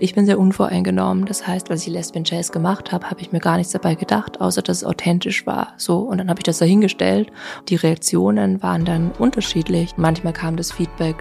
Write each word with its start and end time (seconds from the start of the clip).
Ich 0.00 0.14
bin 0.14 0.26
sehr 0.26 0.38
unvoreingenommen. 0.38 1.24
Das 1.24 1.44
heißt, 1.44 1.72
als 1.72 1.84
ich 1.84 1.92
Lesbian 1.92 2.22
Jazz 2.24 2.52
gemacht 2.52 2.92
habe, 2.92 3.10
habe 3.10 3.20
ich 3.20 3.32
mir 3.32 3.40
gar 3.40 3.56
nichts 3.56 3.72
dabei 3.72 3.96
gedacht, 3.96 4.40
außer 4.40 4.62
dass 4.62 4.76
es 4.78 4.84
authentisch 4.84 5.44
war. 5.44 5.72
So 5.76 5.98
und 5.98 6.18
dann 6.18 6.30
habe 6.30 6.38
ich 6.38 6.44
das 6.44 6.58
dahingestellt. 6.58 7.32
Die 7.68 7.74
Reaktionen 7.74 8.62
waren 8.62 8.84
dann 8.84 9.10
unterschiedlich. 9.18 9.94
Manchmal 9.96 10.32
kam 10.32 10.56
das 10.56 10.70
Feedback, 10.70 11.16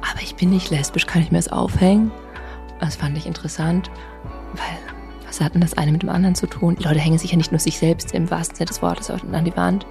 aber 0.00 0.22
ich 0.22 0.34
bin 0.34 0.48
nicht 0.48 0.70
lesbisch, 0.70 1.04
kann 1.04 1.20
ich 1.20 1.30
mir 1.30 1.36
das 1.36 1.52
aufhängen? 1.52 2.10
Das 2.80 2.96
fand 2.96 3.18
ich 3.18 3.26
interessant, 3.26 3.90
weil 4.54 4.78
was 5.26 5.42
hat 5.42 5.52
denn 5.52 5.60
das 5.60 5.76
eine 5.76 5.92
mit 5.92 6.02
dem 6.02 6.08
anderen 6.08 6.34
zu 6.34 6.46
tun? 6.46 6.76
Die 6.78 6.84
Leute 6.84 7.00
hängen 7.00 7.18
sich 7.18 7.32
ja 7.32 7.36
nicht 7.36 7.52
nur 7.52 7.58
sich 7.58 7.78
selbst 7.78 8.14
im 8.14 8.30
wahrsten 8.30 8.56
Sinne 8.56 8.68
des 8.68 8.80
Wortes 8.80 9.10
an 9.10 9.44
die 9.44 9.54
Wand. 9.56 9.84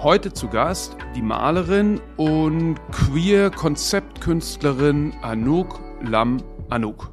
Heute 0.00 0.32
zu 0.32 0.46
Gast 0.46 0.96
die 1.16 1.22
Malerin 1.22 2.00
und 2.16 2.76
Queer-Konzeptkünstlerin 2.92 5.12
Anouk 5.22 5.87
Lam 6.02 6.42
Anouk. 6.68 7.12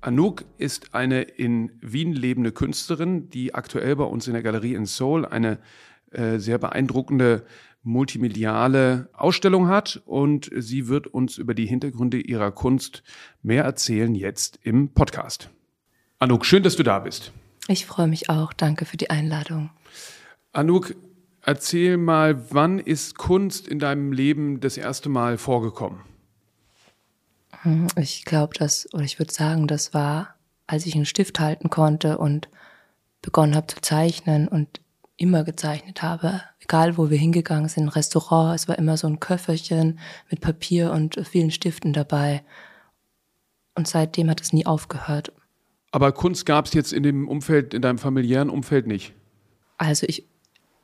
Anouk 0.00 0.44
ist 0.58 0.94
eine 0.94 1.22
in 1.22 1.72
Wien 1.80 2.12
lebende 2.12 2.52
Künstlerin, 2.52 3.28
die 3.30 3.54
aktuell 3.54 3.96
bei 3.96 4.04
uns 4.04 4.26
in 4.26 4.32
der 4.32 4.42
Galerie 4.42 4.74
in 4.74 4.86
Seoul 4.86 5.26
eine 5.26 5.58
äh, 6.10 6.38
sehr 6.38 6.58
beeindruckende 6.58 7.44
multimediale 7.82 9.08
Ausstellung 9.12 9.68
hat 9.68 10.02
und 10.06 10.50
sie 10.56 10.88
wird 10.88 11.06
uns 11.06 11.38
über 11.38 11.54
die 11.54 11.66
Hintergründe 11.66 12.18
ihrer 12.18 12.50
Kunst 12.50 13.02
mehr 13.42 13.64
erzählen 13.64 14.14
jetzt 14.14 14.58
im 14.62 14.88
Podcast. 14.88 15.50
Anouk, 16.18 16.46
schön, 16.46 16.62
dass 16.62 16.76
du 16.76 16.82
da 16.82 16.98
bist. 17.00 17.32
Ich 17.68 17.86
freue 17.86 18.08
mich 18.08 18.30
auch. 18.30 18.52
Danke 18.52 18.86
für 18.86 18.96
die 18.96 19.10
Einladung. 19.10 19.70
Anouk, 20.52 20.94
erzähl 21.42 21.96
mal, 21.96 22.50
wann 22.50 22.78
ist 22.78 23.18
Kunst 23.18 23.68
in 23.68 23.78
deinem 23.78 24.12
Leben 24.12 24.60
das 24.60 24.76
erste 24.76 25.08
Mal 25.08 25.36
vorgekommen? 25.38 26.00
Hm, 27.62 27.86
ich 27.96 28.24
glaube, 28.24 28.54
dass, 28.58 28.92
oder 28.92 29.04
ich 29.04 29.18
würde 29.18 29.32
sagen, 29.32 29.66
das 29.66 29.94
war, 29.94 30.34
als 30.66 30.86
ich 30.86 30.94
einen 30.94 31.06
Stift 31.06 31.40
halten 31.40 31.70
konnte 31.70 32.18
und 32.18 32.48
begonnen 33.22 33.54
habe 33.54 33.66
zu 33.66 33.80
zeichnen 33.80 34.48
und 34.48 34.80
immer 35.16 35.44
gezeichnet 35.44 36.02
habe, 36.02 36.42
egal 36.60 36.98
wo 36.98 37.10
wir 37.10 37.18
hingegangen 37.18 37.68
sind, 37.68 37.88
Restaurant, 37.88 38.54
es 38.54 38.68
war 38.68 38.78
immer 38.78 38.96
so 38.96 39.06
ein 39.06 39.20
Köfferchen 39.20 39.98
mit 40.30 40.40
Papier 40.40 40.92
und 40.92 41.18
vielen 41.26 41.50
Stiften 41.50 41.92
dabei. 41.92 42.42
Und 43.74 43.88
seitdem 43.88 44.30
hat 44.30 44.40
es 44.40 44.52
nie 44.52 44.66
aufgehört. 44.66 45.32
Aber 45.90 46.12
Kunst 46.12 46.44
gab 46.44 46.66
es 46.66 46.74
jetzt 46.74 46.92
in 46.92 47.02
dem 47.02 47.28
Umfeld, 47.28 47.72
in 47.72 47.82
deinem 47.82 47.98
familiären 47.98 48.50
Umfeld 48.50 48.86
nicht? 48.86 49.14
Also 49.78 50.06
ich 50.08 50.26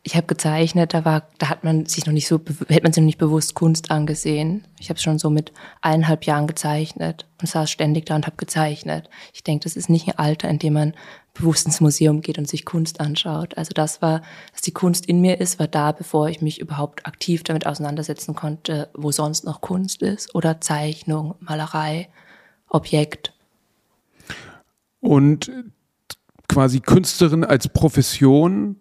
ich 0.04 0.16
habe 0.16 0.26
gezeichnet, 0.26 0.94
da 0.94 1.04
war, 1.04 1.28
da 1.38 1.48
hat 1.48 1.62
man 1.62 1.86
sich 1.86 2.06
noch 2.06 2.12
nicht 2.12 2.26
so, 2.26 2.40
hätte 2.68 2.82
man 2.82 2.92
sich 2.92 3.02
noch 3.02 3.06
nicht 3.06 3.18
bewusst 3.18 3.54
Kunst 3.54 3.92
angesehen. 3.92 4.64
Ich 4.80 4.90
habe 4.90 4.98
schon 4.98 5.20
so 5.20 5.30
mit 5.30 5.52
eineinhalb 5.80 6.24
Jahren 6.24 6.48
gezeichnet 6.48 7.26
und 7.40 7.46
saß 7.46 7.70
ständig 7.70 8.06
da 8.06 8.16
und 8.16 8.26
habe 8.26 8.36
gezeichnet. 8.36 9.08
Ich 9.32 9.44
denke, 9.44 9.62
das 9.62 9.76
ist 9.76 9.88
nicht 9.88 10.08
ein 10.08 10.18
Alter, 10.18 10.48
in 10.48 10.58
dem 10.58 10.72
man 10.72 10.94
bewusst 11.34 11.66
ins 11.66 11.80
Museum 11.80 12.20
geht 12.20 12.36
und 12.36 12.48
sich 12.48 12.64
Kunst 12.64 12.98
anschaut. 12.98 13.56
Also 13.56 13.70
das 13.74 14.02
war, 14.02 14.22
dass 14.50 14.62
die 14.62 14.72
Kunst 14.72 15.06
in 15.06 15.20
mir 15.20 15.40
ist, 15.40 15.60
war 15.60 15.68
da, 15.68 15.92
bevor 15.92 16.28
ich 16.28 16.42
mich 16.42 16.60
überhaupt 16.60 17.06
aktiv 17.06 17.44
damit 17.44 17.64
auseinandersetzen 17.64 18.34
konnte, 18.34 18.90
wo 18.94 19.12
sonst 19.12 19.44
noch 19.44 19.60
Kunst 19.60 20.02
ist 20.02 20.34
oder 20.34 20.60
Zeichnung, 20.60 21.36
Malerei, 21.38 22.08
Objekt. 22.68 23.34
Und 24.98 25.50
quasi 26.48 26.80
Künstlerin 26.80 27.44
als 27.44 27.68
Profession 27.68 28.76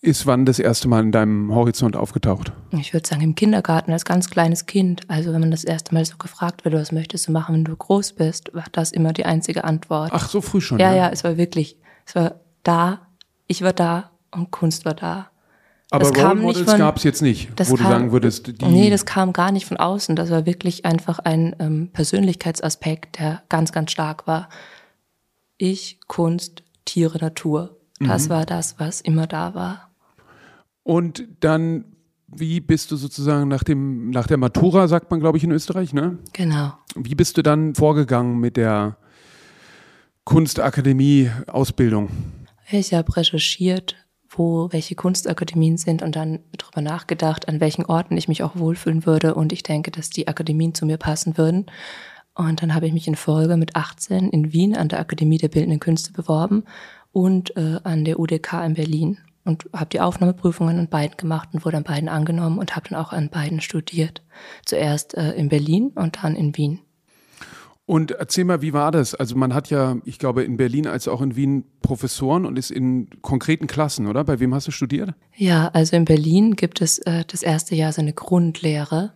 ist 0.00 0.26
wann 0.26 0.44
das 0.46 0.58
erste 0.58 0.86
Mal 0.88 1.02
in 1.02 1.12
deinem 1.12 1.52
Horizont 1.52 1.96
aufgetaucht? 1.96 2.52
Ich 2.70 2.92
würde 2.92 3.08
sagen 3.08 3.22
im 3.22 3.34
Kindergarten 3.34 3.92
als 3.92 4.04
ganz 4.04 4.30
kleines 4.30 4.66
Kind. 4.66 5.02
Also 5.08 5.32
wenn 5.32 5.40
man 5.40 5.50
das 5.50 5.64
erste 5.64 5.92
Mal 5.92 6.04
so 6.04 6.16
gefragt 6.16 6.64
wird, 6.64 6.74
was 6.74 6.92
möchtest 6.92 7.28
du 7.28 7.32
machen, 7.32 7.54
wenn 7.54 7.64
du 7.64 7.74
groß 7.74 8.12
bist, 8.12 8.54
war 8.54 8.66
das 8.72 8.92
immer 8.92 9.12
die 9.12 9.24
einzige 9.24 9.64
Antwort. 9.64 10.10
Ach, 10.12 10.28
so 10.28 10.40
früh 10.40 10.60
schon? 10.60 10.78
Ja, 10.78 10.90
ja, 10.90 10.96
ja 10.96 11.08
es 11.10 11.24
war 11.24 11.36
wirklich, 11.36 11.76
es 12.06 12.14
war 12.14 12.36
da, 12.62 13.08
ich 13.48 13.62
war 13.62 13.72
da 13.72 14.10
und 14.30 14.50
Kunst 14.52 14.84
war 14.84 14.94
da. 14.94 15.30
Aber 15.90 16.04
das 16.04 16.16
Role 16.16 16.34
Models 16.34 16.76
gab 16.76 16.98
es 16.98 17.02
jetzt 17.02 17.22
nicht, 17.22 17.48
wo 17.68 17.76
du 17.76 17.82
sagen 17.82 18.12
würdest, 18.12 18.46
die... 18.60 18.64
Nee, 18.66 18.90
das 18.90 19.06
kam 19.06 19.32
gar 19.32 19.50
nicht 19.52 19.64
von 19.64 19.78
außen. 19.78 20.16
Das 20.16 20.30
war 20.30 20.44
wirklich 20.44 20.84
einfach 20.84 21.18
ein 21.18 21.56
ähm, 21.58 21.88
Persönlichkeitsaspekt, 21.94 23.18
der 23.18 23.42
ganz, 23.48 23.72
ganz 23.72 23.90
stark 23.90 24.26
war. 24.26 24.50
Ich, 25.56 25.98
Kunst, 26.06 26.62
Tiere, 26.84 27.18
Natur. 27.18 27.78
Das 28.00 28.26
mhm. 28.26 28.30
war 28.30 28.46
das, 28.46 28.78
was 28.78 29.00
immer 29.00 29.26
da 29.26 29.54
war. 29.54 29.87
Und 30.88 31.28
dann, 31.40 31.84
wie 32.28 32.60
bist 32.60 32.90
du 32.90 32.96
sozusagen 32.96 33.46
nach 33.46 33.62
dem, 33.62 34.08
nach 34.08 34.26
der 34.26 34.38
Matura, 34.38 34.88
sagt 34.88 35.10
man, 35.10 35.20
glaube 35.20 35.36
ich, 35.36 35.44
in 35.44 35.50
Österreich, 35.50 35.92
ne? 35.92 36.16
Genau. 36.32 36.72
Wie 36.94 37.14
bist 37.14 37.36
du 37.36 37.42
dann 37.42 37.74
vorgegangen 37.74 38.38
mit 38.38 38.56
der 38.56 38.96
Kunstakademie-Ausbildung? 40.24 42.08
Ich 42.70 42.94
habe 42.94 43.14
recherchiert, 43.14 43.96
wo 44.30 44.72
welche 44.72 44.94
Kunstakademien 44.94 45.76
sind 45.76 46.00
und 46.00 46.16
dann 46.16 46.38
darüber 46.56 46.80
nachgedacht, 46.80 47.48
an 47.48 47.60
welchen 47.60 47.84
Orten 47.84 48.16
ich 48.16 48.26
mich 48.26 48.42
auch 48.42 48.56
wohlfühlen 48.56 49.04
würde. 49.04 49.34
Und 49.34 49.52
ich 49.52 49.62
denke, 49.62 49.90
dass 49.90 50.08
die 50.08 50.26
Akademien 50.26 50.72
zu 50.72 50.86
mir 50.86 50.96
passen 50.96 51.36
würden. 51.36 51.66
Und 52.34 52.62
dann 52.62 52.74
habe 52.74 52.86
ich 52.86 52.94
mich 52.94 53.08
in 53.08 53.16
Folge 53.16 53.58
mit 53.58 53.76
18 53.76 54.30
in 54.30 54.54
Wien 54.54 54.74
an 54.74 54.88
der 54.88 55.00
Akademie 55.00 55.36
der 55.36 55.48
Bildenden 55.48 55.80
Künste 55.80 56.12
beworben 56.12 56.64
und 57.12 57.54
äh, 57.58 57.78
an 57.84 58.06
der 58.06 58.18
UDK 58.18 58.64
in 58.64 58.72
Berlin 58.72 59.18
und 59.48 59.68
habe 59.72 59.90
die 59.90 60.00
Aufnahmeprüfungen 60.00 60.78
an 60.78 60.88
beiden 60.88 61.16
gemacht 61.16 61.48
und 61.52 61.64
wurde 61.64 61.78
an 61.78 61.84
beiden 61.84 62.08
angenommen 62.08 62.58
und 62.58 62.76
habe 62.76 62.88
dann 62.88 62.98
auch 62.98 63.12
an 63.12 63.30
beiden 63.30 63.60
studiert. 63.60 64.22
Zuerst 64.64 65.14
äh, 65.14 65.32
in 65.32 65.48
Berlin 65.48 65.92
und 65.94 66.22
dann 66.22 66.36
in 66.36 66.56
Wien. 66.56 66.80
Und 67.86 68.10
erzähl 68.10 68.44
mal, 68.44 68.60
wie 68.60 68.74
war 68.74 68.92
das? 68.92 69.14
Also 69.14 69.34
man 69.34 69.54
hat 69.54 69.70
ja, 69.70 69.96
ich 70.04 70.18
glaube, 70.18 70.44
in 70.44 70.58
Berlin 70.58 70.86
als 70.86 71.08
auch 71.08 71.22
in 71.22 71.36
Wien 71.36 71.64
Professoren 71.80 72.44
und 72.44 72.58
ist 72.58 72.70
in 72.70 73.08
konkreten 73.22 73.66
Klassen, 73.66 74.06
oder? 74.06 74.24
Bei 74.24 74.40
wem 74.40 74.54
hast 74.54 74.66
du 74.66 74.72
studiert? 74.72 75.14
Ja, 75.34 75.68
also 75.68 75.96
in 75.96 76.04
Berlin 76.04 76.54
gibt 76.54 76.82
es 76.82 76.98
äh, 76.98 77.24
das 77.26 77.42
erste 77.42 77.74
Jahr 77.74 77.92
so 77.92 78.02
eine 78.02 78.12
Grundlehre 78.12 79.14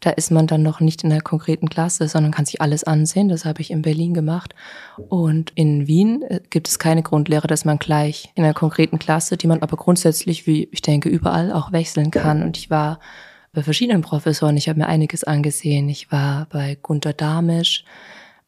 da 0.00 0.10
ist 0.10 0.30
man 0.30 0.46
dann 0.46 0.62
noch 0.62 0.80
nicht 0.80 1.02
in 1.04 1.10
der 1.10 1.20
konkreten 1.20 1.68
Klasse, 1.68 2.08
sondern 2.08 2.32
kann 2.32 2.44
sich 2.44 2.60
alles 2.60 2.84
ansehen. 2.84 3.28
Das 3.28 3.44
habe 3.44 3.60
ich 3.60 3.70
in 3.70 3.82
Berlin 3.82 4.14
gemacht. 4.14 4.54
Und 5.08 5.52
in 5.54 5.86
Wien 5.86 6.22
äh, 6.22 6.40
gibt 6.50 6.68
es 6.68 6.78
keine 6.78 7.02
Grundlehre, 7.02 7.46
dass 7.46 7.64
man 7.64 7.78
gleich 7.78 8.30
in 8.34 8.44
einer 8.44 8.54
konkreten 8.54 8.98
Klasse, 8.98 9.36
die 9.36 9.46
man 9.46 9.62
aber 9.62 9.76
grundsätzlich, 9.76 10.46
wie 10.46 10.68
ich 10.70 10.82
denke, 10.82 11.08
überall 11.08 11.52
auch 11.52 11.72
wechseln 11.72 12.10
kann. 12.10 12.42
Und 12.42 12.56
ich 12.56 12.70
war 12.70 13.00
bei 13.52 13.62
verschiedenen 13.62 14.02
Professoren. 14.02 14.56
Ich 14.56 14.68
habe 14.68 14.78
mir 14.78 14.86
einiges 14.86 15.24
angesehen. 15.24 15.88
Ich 15.88 16.12
war 16.12 16.46
bei 16.50 16.78
Gunter 16.80 17.12
Damisch. 17.12 17.84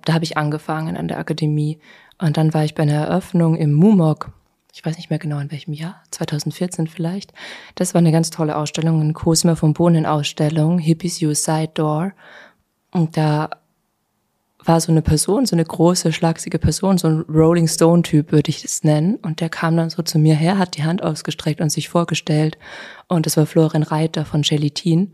Da 0.05 0.15
habe 0.15 0.25
ich 0.25 0.37
angefangen 0.37 0.97
an 0.97 1.09
der 1.09 1.19
Akademie. 1.19 1.78
Und 2.19 2.37
dann 2.37 2.55
war 2.55 2.65
ich 2.65 2.75
bei 2.75 2.83
einer 2.83 3.06
Eröffnung 3.06 3.56
im 3.56 3.72
MUMOC 3.72 4.33
ich 4.81 4.87
weiß 4.87 4.97
nicht 4.97 5.11
mehr 5.11 5.19
genau 5.19 5.39
in 5.41 5.51
welchem 5.51 5.75
Jahr, 5.75 6.03
2014 6.11 6.87
vielleicht. 6.87 7.35
Das 7.75 7.93
war 7.93 7.99
eine 7.99 8.13
ganz 8.13 8.31
tolle 8.31 8.57
Ausstellung, 8.57 8.99
eine 9.03 9.13
Cosima 9.13 9.55
von 9.55 9.75
Bohnen 9.75 10.07
Ausstellung, 10.07 10.79
Hippies 10.79 11.21
Use 11.21 11.43
Side 11.43 11.73
Door. 11.75 12.13
Und 12.91 13.19
da 13.19 13.51
war 14.65 14.81
so 14.81 14.91
eine 14.91 15.03
Person, 15.03 15.45
so 15.45 15.55
eine 15.55 15.67
große, 15.67 16.15
schlagsige 16.15 16.59
Person, 16.59 16.97
so 16.97 17.09
ein 17.09 17.21
Rolling 17.29 17.69
Stone 17.69 18.05
Typ 18.05 18.33
würde 18.33 18.49
ich 18.49 18.63
das 18.63 18.83
nennen. 18.83 19.17
Und 19.17 19.43
der 19.43 19.51
kam 19.51 19.77
dann 19.77 19.91
so 19.91 20.01
zu 20.01 20.19
mir 20.19 20.35
her, 20.35 20.57
hat 20.57 20.79
die 20.79 20.85
Hand 20.85 21.03
ausgestreckt 21.03 21.61
und 21.61 21.69
sich 21.69 21.91
vorgestellt. 21.91 22.57
Und 23.07 23.27
das 23.27 23.37
war 23.37 23.45
Florian 23.45 23.83
Reiter 23.83 24.25
von 24.25 24.41
Gelatin. 24.41 25.13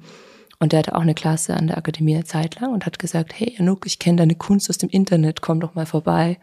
Und 0.61 0.71
der 0.71 0.79
hatte 0.79 0.95
auch 0.95 1.01
eine 1.01 1.15
Klasse 1.15 1.55
an 1.57 1.67
der 1.67 1.79
Akademie 1.79 2.15
eine 2.15 2.25
Zeit 2.25 2.61
lang 2.61 2.73
und 2.73 2.87
hat 2.87 3.01
gesagt, 3.01 3.33
hey 3.37 3.57
Anouk, 3.59 3.85
ich 3.87 3.99
kenne 3.99 4.19
deine 4.19 4.37
Kunst 4.37 4.71
aus 4.71 4.79
dem 4.79 4.91
Internet, 4.91 5.43
komm 5.43 5.59
doch 5.59 5.75
mal 5.75 5.87
vorbei. 5.87 6.39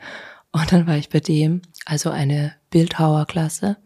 Und 0.54 0.72
dann 0.72 0.88
war 0.88 0.98
ich 0.98 1.10
bei 1.10 1.20
dem, 1.20 1.64
also 1.86 2.12
eine 2.12 2.54
Bildhauerklasse. 2.70 3.78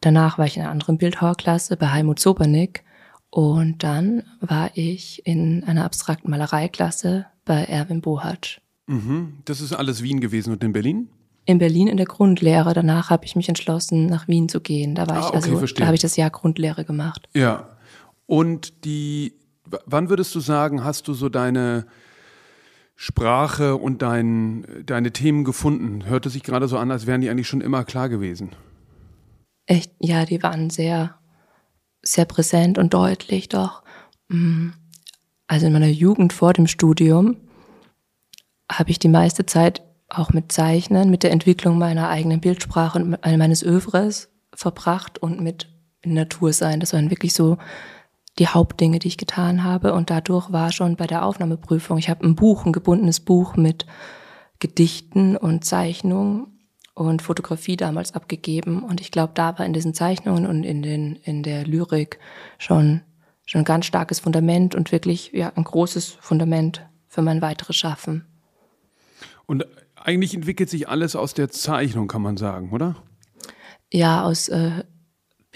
Danach 0.00 0.38
war 0.38 0.46
ich 0.46 0.56
in 0.56 0.62
einer 0.62 0.70
anderen 0.70 0.98
Bildhauerklasse 0.98 1.76
bei 1.76 1.88
Heimut 1.88 2.20
Sobernick. 2.20 2.84
Und 3.30 3.82
dann 3.82 4.22
war 4.40 4.70
ich 4.74 5.26
in 5.26 5.64
einer 5.64 5.84
abstrakten 5.84 6.30
Malereiklasse 6.30 7.26
bei 7.44 7.64
Erwin 7.64 8.02
Bohatsch. 8.02 8.60
Mhm. 8.86 9.38
Das 9.46 9.60
ist 9.60 9.72
alles 9.72 10.02
Wien 10.02 10.20
gewesen 10.20 10.52
und 10.52 10.62
in 10.62 10.72
Berlin? 10.72 11.08
In 11.46 11.58
Berlin 11.58 11.88
in 11.88 11.96
der 11.96 12.06
Grundlehre. 12.06 12.74
Danach 12.74 13.08
habe 13.08 13.24
ich 13.24 13.34
mich 13.34 13.48
entschlossen, 13.48 14.06
nach 14.06 14.28
Wien 14.28 14.48
zu 14.50 14.60
gehen. 14.60 14.94
Da 14.94 15.06
war 15.06 15.16
ah, 15.16 15.28
ich 15.28 15.34
also, 15.34 15.58
verstehe. 15.58 15.80
da 15.80 15.86
habe 15.86 15.94
ich 15.94 16.02
das 16.02 16.16
Jahr 16.16 16.30
Grundlehre 16.30 16.84
gemacht. 16.84 17.28
Ja. 17.34 17.76
Und 18.26 18.84
die, 18.84 19.32
wann 19.86 20.10
würdest 20.10 20.34
du 20.34 20.40
sagen, 20.40 20.84
hast 20.84 21.08
du 21.08 21.14
so 21.14 21.28
deine 21.28 21.86
Sprache 22.96 23.76
und 23.76 24.00
dein, 24.00 24.66
deine 24.86 25.12
Themen 25.12 25.44
gefunden? 25.44 26.06
Hörte 26.06 26.30
sich 26.30 26.42
gerade 26.42 26.66
so 26.66 26.78
an, 26.78 26.90
als 26.90 27.06
wären 27.06 27.20
die 27.20 27.28
eigentlich 27.28 27.46
schon 27.48 27.60
immer 27.60 27.84
klar 27.84 28.08
gewesen. 28.08 28.56
Echt, 29.66 29.92
ja, 30.00 30.24
die 30.24 30.42
waren 30.42 30.70
sehr, 30.70 31.16
sehr 32.02 32.24
präsent 32.24 32.78
und 32.78 32.94
deutlich, 32.94 33.48
doch. 33.48 33.82
Mm. 34.28 34.70
Also 35.46 35.66
in 35.66 35.72
meiner 35.72 35.86
Jugend 35.86 36.32
vor 36.32 36.54
dem 36.54 36.66
Studium 36.66 37.36
habe 38.70 38.90
ich 38.90 38.98
die 38.98 39.08
meiste 39.08 39.46
Zeit 39.46 39.82
auch 40.08 40.32
mit 40.32 40.50
Zeichnen, 40.50 41.10
mit 41.10 41.22
der 41.22 41.30
Entwicklung 41.30 41.78
meiner 41.78 42.08
eigenen 42.08 42.40
Bildsprache 42.40 42.98
und 42.98 43.18
meines 43.38 43.62
Övres 43.62 44.28
verbracht 44.54 45.18
und 45.18 45.40
mit 45.40 45.68
Natur 46.04 46.52
sein. 46.52 46.80
Das 46.80 46.92
waren 46.92 47.10
wirklich 47.10 47.34
so 47.34 47.58
die 48.38 48.48
Hauptdinge, 48.48 48.98
die 48.98 49.08
ich 49.08 49.18
getan 49.18 49.64
habe. 49.64 49.94
Und 49.94 50.10
dadurch 50.10 50.52
war 50.52 50.72
schon 50.72 50.96
bei 50.96 51.06
der 51.06 51.24
Aufnahmeprüfung, 51.24 51.98
ich 51.98 52.10
habe 52.10 52.26
ein 52.26 52.34
Buch, 52.34 52.66
ein 52.66 52.72
gebundenes 52.72 53.20
Buch 53.20 53.56
mit 53.56 53.86
Gedichten 54.58 55.36
und 55.36 55.64
Zeichnungen 55.64 56.46
und 56.94 57.22
Fotografie 57.22 57.76
damals 57.76 58.14
abgegeben. 58.14 58.82
Und 58.82 59.00
ich 59.00 59.10
glaube, 59.10 59.32
da 59.34 59.58
war 59.58 59.66
in 59.66 59.72
diesen 59.72 59.94
Zeichnungen 59.94 60.46
und 60.46 60.64
in, 60.64 60.82
den, 60.82 61.16
in 61.16 61.42
der 61.42 61.66
Lyrik 61.66 62.18
schon, 62.58 63.02
schon 63.44 63.62
ein 63.62 63.66
ganz 63.66 63.86
starkes 63.86 64.20
Fundament 64.20 64.74
und 64.74 64.92
wirklich 64.92 65.32
ja, 65.32 65.52
ein 65.54 65.64
großes 65.64 66.16
Fundament 66.20 66.86
für 67.06 67.22
mein 67.22 67.42
weiteres 67.42 67.76
Schaffen. 67.76 68.24
Und 69.46 69.66
eigentlich 69.94 70.34
entwickelt 70.34 70.70
sich 70.70 70.88
alles 70.88 71.16
aus 71.16 71.34
der 71.34 71.50
Zeichnung, 71.50 72.08
kann 72.08 72.22
man 72.22 72.36
sagen, 72.36 72.72
oder? 72.72 72.96
Ja, 73.92 74.24
aus 74.24 74.48
äh, 74.48 74.84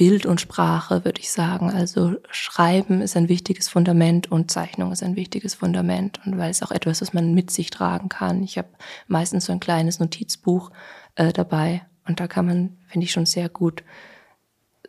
Bild 0.01 0.25
und 0.25 0.41
Sprache, 0.41 1.05
würde 1.05 1.21
ich 1.21 1.31
sagen. 1.31 1.69
Also 1.69 2.17
Schreiben 2.31 3.03
ist 3.03 3.19
ein 3.19 3.29
wichtiges 3.29 3.69
Fundament 3.69 4.33
und 4.33 4.51
Zeichnung 4.51 4.93
ist 4.93 5.03
ein 5.03 5.15
wichtiges 5.15 5.53
Fundament. 5.53 6.21
Und 6.25 6.39
weil 6.39 6.51
es 6.51 6.63
auch 6.63 6.71
etwas, 6.71 7.03
was 7.03 7.13
man 7.13 7.35
mit 7.35 7.51
sich 7.51 7.69
tragen 7.69 8.09
kann. 8.09 8.43
Ich 8.43 8.57
habe 8.57 8.71
meistens 9.09 9.45
so 9.45 9.53
ein 9.53 9.61
kleines 9.61 10.01
Notizbuch 10.01 10.71
äh, 11.17 11.35
dabei 11.35 11.83
und 12.09 12.19
da 12.19 12.29
kann 12.29 12.47
man, 12.47 12.79
finde 12.87 13.05
ich, 13.05 13.13
schon 13.13 13.27
sehr 13.27 13.51
gut 13.51 13.85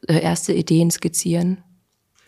äh, 0.07 0.21
erste 0.21 0.53
Ideen 0.53 0.89
skizzieren. 0.91 1.61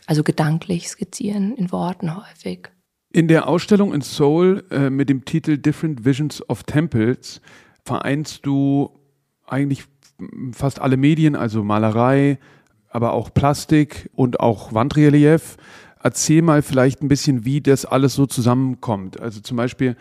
Also 0.05 0.23
gedanklich 0.23 0.89
skizzieren, 0.89 1.55
in 1.55 1.71
Worten 1.71 2.13
häufig. 2.13 2.69
In 3.13 3.29
der 3.29 3.47
Ausstellung 3.47 3.93
in 3.93 4.01
Seoul 4.01 4.65
äh, 4.71 4.89
mit 4.89 5.07
dem 5.07 5.23
Titel 5.23 5.57
Different 5.57 6.03
Visions 6.03 6.43
of 6.49 6.63
Temples 6.63 7.39
vereinst 7.85 8.45
du 8.45 8.89
eigentlich 9.47 9.85
fast 10.51 10.81
alle 10.81 10.97
Medien, 10.97 11.37
also 11.37 11.63
Malerei, 11.63 12.39
aber 12.93 13.13
auch 13.13 13.33
Plastik 13.33 14.09
und 14.13 14.39
auch 14.39 14.73
Wandrelief. 14.73 15.57
Erzähl 16.01 16.41
mal 16.43 16.61
vielleicht 16.61 17.01
ein 17.01 17.07
bisschen, 17.07 17.43
wie 17.43 17.59
das 17.59 17.85
alles 17.85 18.13
so 18.13 18.27
zusammenkommt. 18.27 19.19
Also 19.19 19.41
zum 19.41 19.57
Beispiel 19.57 19.95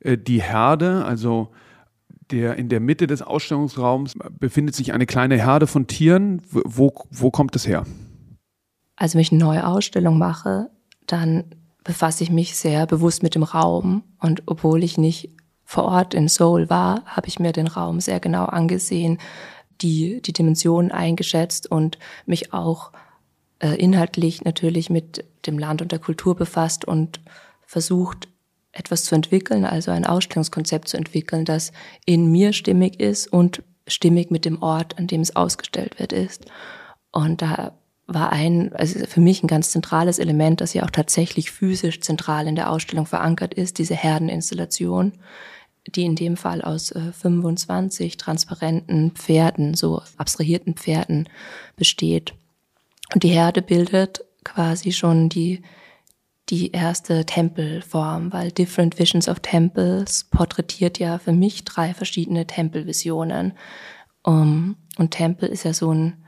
äh, 0.00 0.16
die 0.16 0.40
Herde, 0.40 1.04
also 1.04 1.50
der, 2.30 2.56
in 2.56 2.70
der 2.70 2.80
Mitte 2.80 3.06
des 3.06 3.20
Ausstellungsraums 3.20 4.14
befindet 4.38 4.74
sich 4.74 4.92
eine 4.92 5.04
kleine 5.04 5.36
Herde 5.36 5.66
von 5.66 5.86
Tieren. 5.86 6.40
Wo, 6.50 6.92
wo 7.10 7.30
kommt 7.30 7.54
das 7.54 7.66
her? 7.66 7.84
Also 8.96 9.14
wenn 9.14 9.22
ich 9.22 9.32
eine 9.32 9.44
neue 9.44 9.66
Ausstellung 9.66 10.16
mache, 10.16 10.70
dann 11.06 11.44
befasse 11.84 12.24
ich 12.24 12.30
mich 12.30 12.56
sehr 12.56 12.86
bewusst 12.86 13.22
mit 13.22 13.34
dem 13.34 13.42
Raum. 13.42 14.04
Und 14.20 14.42
obwohl 14.46 14.82
ich 14.82 14.96
nicht 14.96 15.30
vor 15.64 15.84
Ort 15.84 16.14
in 16.14 16.28
Seoul 16.28 16.70
war, 16.70 17.04
habe 17.04 17.28
ich 17.28 17.38
mir 17.38 17.52
den 17.52 17.66
Raum 17.66 18.00
sehr 18.00 18.20
genau 18.20 18.46
angesehen, 18.46 19.18
die, 19.80 20.20
die 20.22 20.32
Dimensionen 20.32 20.90
eingeschätzt 20.90 21.70
und 21.70 21.98
mich 22.26 22.52
auch 22.52 22.92
äh, 23.60 23.74
inhaltlich 23.76 24.44
natürlich 24.44 24.90
mit 24.90 25.24
dem 25.46 25.58
Land 25.58 25.82
und 25.82 25.92
der 25.92 25.98
Kultur 25.98 26.34
befasst 26.34 26.84
und 26.84 27.20
versucht, 27.66 28.28
etwas 28.72 29.04
zu 29.04 29.14
entwickeln, 29.14 29.64
also 29.64 29.90
ein 29.90 30.04
Ausstellungskonzept 30.04 30.88
zu 30.88 30.96
entwickeln, 30.96 31.44
das 31.44 31.72
in 32.04 32.30
mir 32.30 32.52
stimmig 32.52 33.00
ist 33.00 33.26
und 33.32 33.62
stimmig 33.86 34.30
mit 34.30 34.44
dem 34.44 34.62
Ort, 34.62 34.98
an 34.98 35.06
dem 35.06 35.20
es 35.20 35.34
ausgestellt 35.34 35.98
wird, 35.98 36.12
ist. 36.12 36.44
Und 37.10 37.42
da 37.42 37.72
war 38.06 38.32
ein, 38.32 38.72
also 38.74 39.04
für 39.06 39.20
mich 39.20 39.42
ein 39.42 39.48
ganz 39.48 39.70
zentrales 39.70 40.18
Element, 40.18 40.60
das 40.60 40.74
ja 40.74 40.84
auch 40.84 40.90
tatsächlich 40.90 41.50
physisch 41.50 42.00
zentral 42.00 42.46
in 42.46 42.54
der 42.54 42.70
Ausstellung 42.70 43.06
verankert 43.06 43.54
ist, 43.54 43.78
diese 43.78 43.94
Herdeninstallation, 43.94 45.12
die 45.94 46.04
in 46.04 46.16
dem 46.16 46.36
Fall 46.36 46.62
aus 46.62 46.90
äh, 46.90 47.12
25 47.12 48.16
transparenten 48.16 49.12
Pferden, 49.12 49.74
so 49.74 50.02
abstrahierten 50.16 50.74
Pferden 50.74 51.28
besteht. 51.76 52.34
Und 53.14 53.22
die 53.22 53.28
Herde 53.28 53.62
bildet 53.62 54.24
quasi 54.44 54.92
schon 54.92 55.28
die, 55.28 55.62
die 56.48 56.72
erste 56.72 57.24
Tempelform, 57.24 58.32
weil 58.32 58.50
Different 58.50 58.98
Visions 58.98 59.28
of 59.28 59.40
Temples 59.40 60.24
porträtiert 60.30 60.98
ja 60.98 61.18
für 61.18 61.32
mich 61.32 61.64
drei 61.64 61.94
verschiedene 61.94 62.46
Tempelvisionen. 62.46 63.52
Um, 64.24 64.76
und 64.98 65.12
Tempel 65.12 65.48
ist 65.48 65.64
ja 65.64 65.72
so 65.72 65.92
ein 65.92 66.24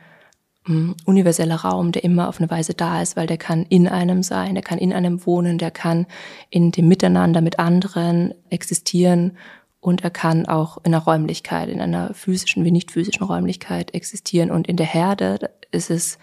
universeller 0.67 1.57
Raum, 1.57 1.91
der 1.93 2.05
immer 2.05 2.29
auf 2.29 2.39
eine 2.39 2.51
Weise 2.51 2.75
da 2.75 3.01
ist, 3.01 3.17
weil 3.17 3.27
der 3.27 3.39
kann 3.39 3.65
in 3.69 3.89
einem 3.89 4.23
sein, 4.23 4.55
der 4.55 4.63
kann 4.63 4.79
in 4.79 4.93
einem 4.93 5.25
wohnen, 5.25 5.59
der 5.59 5.71
kann 5.71 6.07
in 6.51 6.71
dem 6.71 6.87
Miteinander 6.87 7.41
mit 7.41 7.59
anderen 7.59 8.35
existieren 8.51 9.33
und 9.81 10.05
er 10.05 10.11
kann 10.11 10.47
auch 10.47 10.77
in 10.85 10.95
einer 10.95 11.03
Räumlichkeit, 11.03 11.69
in 11.71 11.81
einer 11.81 12.13
physischen 12.13 12.65
wie 12.65 12.71
nicht 12.71 12.91
physischen 12.91 13.25
Räumlichkeit 13.25 13.95
existieren. 13.95 14.51
Und 14.51 14.69
in 14.69 14.77
der 14.77 14.87
Herde 14.87 15.51
ist 15.71 15.91
es, 15.91 16.19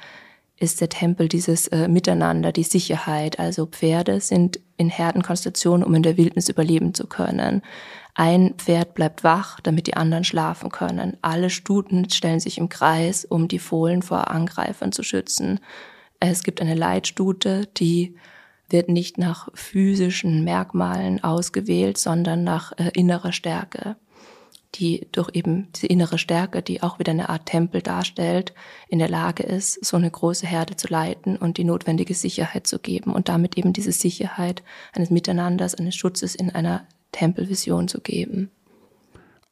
ist 0.58 0.80
der 0.80 0.90
Tempel 0.90 1.28
dieses 1.28 1.68
äh, 1.68 1.88
Miteinander, 1.88 2.52
die 2.52 2.64
Sicherheit. 2.64 3.40
Also 3.40 3.66
Pferde 3.66 4.22
sind 4.22 4.60
in 4.78 4.90
Herdenkonstellationen, 4.90 5.84
um 5.84 5.96
in 5.96 6.04
der 6.04 6.18
Wildnis 6.18 6.50
überleben 6.50 6.94
zu 6.94 7.08
können. 7.08 7.64
Ein 8.20 8.56
Pferd 8.58 8.96
bleibt 8.96 9.24
wach, 9.24 9.60
damit 9.60 9.86
die 9.86 9.94
anderen 9.94 10.24
schlafen 10.24 10.72
können. 10.72 11.18
Alle 11.22 11.52
Stuten 11.52 12.10
stellen 12.10 12.40
sich 12.40 12.58
im 12.58 12.68
Kreis, 12.68 13.26
um 13.26 13.48
die 13.48 13.60
Fohlen 13.60 14.02
vor 14.02 14.32
Angreifern 14.32 14.92
zu 14.92 15.04
schützen. 15.04 15.60
Es 16.20 16.42
gibt 16.42 16.60
eine 16.60 16.74
Leitstute, 16.74 17.68
die 17.78 18.16
wird 18.70 18.90
nicht 18.90 19.20
nach 19.20 19.50
physischen 19.54 20.44
Merkmalen 20.44 21.24
ausgewählt, 21.24 22.00
sondern 22.00 22.44
nach 22.44 22.72
äh, 22.80 22.90
innerer 22.96 23.34
Stärke, 23.34 23.98
die 24.74 25.08
durch 25.12 25.30
eben 25.34 25.72
diese 25.76 25.86
innere 25.86 26.18
Stärke, 26.18 26.64
die 26.64 26.82
auch 26.82 26.98
wieder 26.98 27.12
eine 27.12 27.30
Art 27.30 27.46
Tempel 27.46 27.84
darstellt, 27.84 28.56
in 28.88 28.98
der 28.98 29.10
Lage 29.10 29.44
ist, 29.44 29.86
so 29.86 29.96
eine 29.96 30.10
große 30.10 30.48
Herde 30.48 30.76
zu 30.76 30.88
leiten 30.88 31.38
und 31.38 31.58
die 31.58 31.64
notwendige 31.64 32.16
Sicherheit 32.16 32.66
zu 32.66 32.80
geben 32.80 33.14
und 33.14 33.30
damit 33.30 33.60
eben 33.60 33.74
diese 33.74 33.92
Sicherheit 33.92 34.64
eines 34.94 35.12
Miteinanders, 35.12 35.76
eines 35.76 35.96
Schutzes 35.96 36.34
in 36.34 36.50
einer 36.50 36.88
Tempelvision 37.12 37.88
zu 37.88 38.02
geben. 38.02 38.52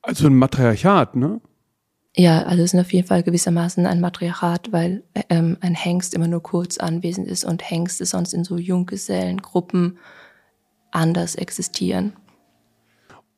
Also 0.02 0.28
ein 0.28 0.36
Matriarchat, 0.36 1.16
ne? 1.16 1.42
Ja, 2.18 2.44
also 2.44 2.64
es 2.64 2.74
ist 2.74 2.80
auf 2.80 2.94
jeden 2.94 3.08
Fall 3.08 3.24
gewissermaßen 3.24 3.86
ein 3.86 4.00
Matriarchat, 4.00 4.72
weil 4.72 5.04
ähm, 5.30 5.58
ein 5.60 5.76
Hengst 5.76 6.14
immer 6.14 6.28
nur 6.28 6.42
kurz 6.42 6.78
anwesend 6.78 7.28
ist 7.28 7.44
und 7.44 7.70
Hengste 7.70 8.06
sonst 8.06 8.34
in 8.34 8.46
so 8.46 8.58
Junggesellengruppen 8.58 9.98
anders 10.92 11.36
existieren. 11.36 12.14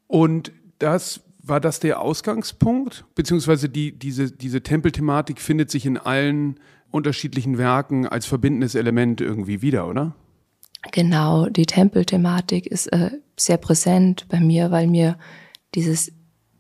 Und 0.06 0.52
das 0.78 1.22
war 1.42 1.60
das 1.60 1.80
der 1.80 2.02
Ausgangspunkt? 2.02 3.06
Beziehungsweise 3.16 3.70
die, 3.70 3.98
diese, 3.98 4.32
diese 4.32 4.62
Tempelthematik 4.62 5.42
findet 5.42 5.72
sich 5.72 5.86
in 5.86 5.98
allen 5.98 6.60
unterschiedlichen 6.92 7.58
Werken 7.58 8.08
als 8.08 8.26
verbindendes 8.26 8.76
Element 8.76 9.22
irgendwie 9.22 9.62
wieder, 9.62 9.88
oder? 9.88 10.16
Genau, 10.92 11.48
die 11.48 11.66
Tempelthematik 11.66 12.68
ist 12.68 12.88
äh, 12.88 13.12
sehr 13.36 13.58
präsent 13.58 14.28
bei 14.30 14.40
mir, 14.40 14.72
weil 14.72 14.88
mir 14.88 15.18
dieses 15.74 16.12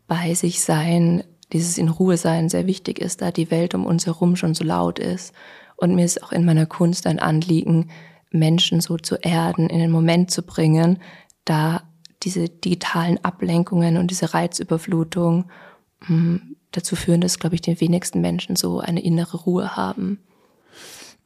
bei 0.07 0.33
sich 0.33 0.61
sein 0.61 1.23
dieses 1.53 1.77
in 1.77 1.89
Ruhe 1.89 2.17
sein 2.17 2.49
sehr 2.49 2.67
wichtig 2.67 2.99
ist, 2.99 3.21
da 3.21 3.31
die 3.31 3.51
Welt 3.51 3.73
um 3.73 3.85
uns 3.85 4.05
herum 4.05 4.35
schon 4.35 4.53
so 4.53 4.63
laut 4.63 4.99
ist. 4.99 5.33
Und 5.75 5.95
mir 5.95 6.05
ist 6.05 6.23
auch 6.23 6.31
in 6.31 6.45
meiner 6.45 6.65
Kunst 6.65 7.07
ein 7.07 7.19
Anliegen, 7.19 7.89
Menschen 8.31 8.81
so 8.81 8.97
zu 8.97 9.15
erden, 9.15 9.69
in 9.69 9.79
den 9.79 9.91
Moment 9.91 10.31
zu 10.31 10.41
bringen, 10.41 10.99
da 11.45 11.83
diese 12.23 12.49
digitalen 12.49 13.23
Ablenkungen 13.23 13.97
und 13.97 14.11
diese 14.11 14.33
Reizüberflutung 14.33 15.45
mh, 16.01 16.07
hm, 16.07 16.55
dazu 16.71 16.95
führen, 16.95 17.21
dass, 17.21 17.39
glaube 17.39 17.55
ich, 17.55 17.61
die 17.61 17.79
wenigsten 17.79 18.19
Menschen 18.19 18.57
so 18.57 18.79
eine 18.79 19.01
innere 19.01 19.37
Ruhe 19.37 19.77
haben. 19.77 20.19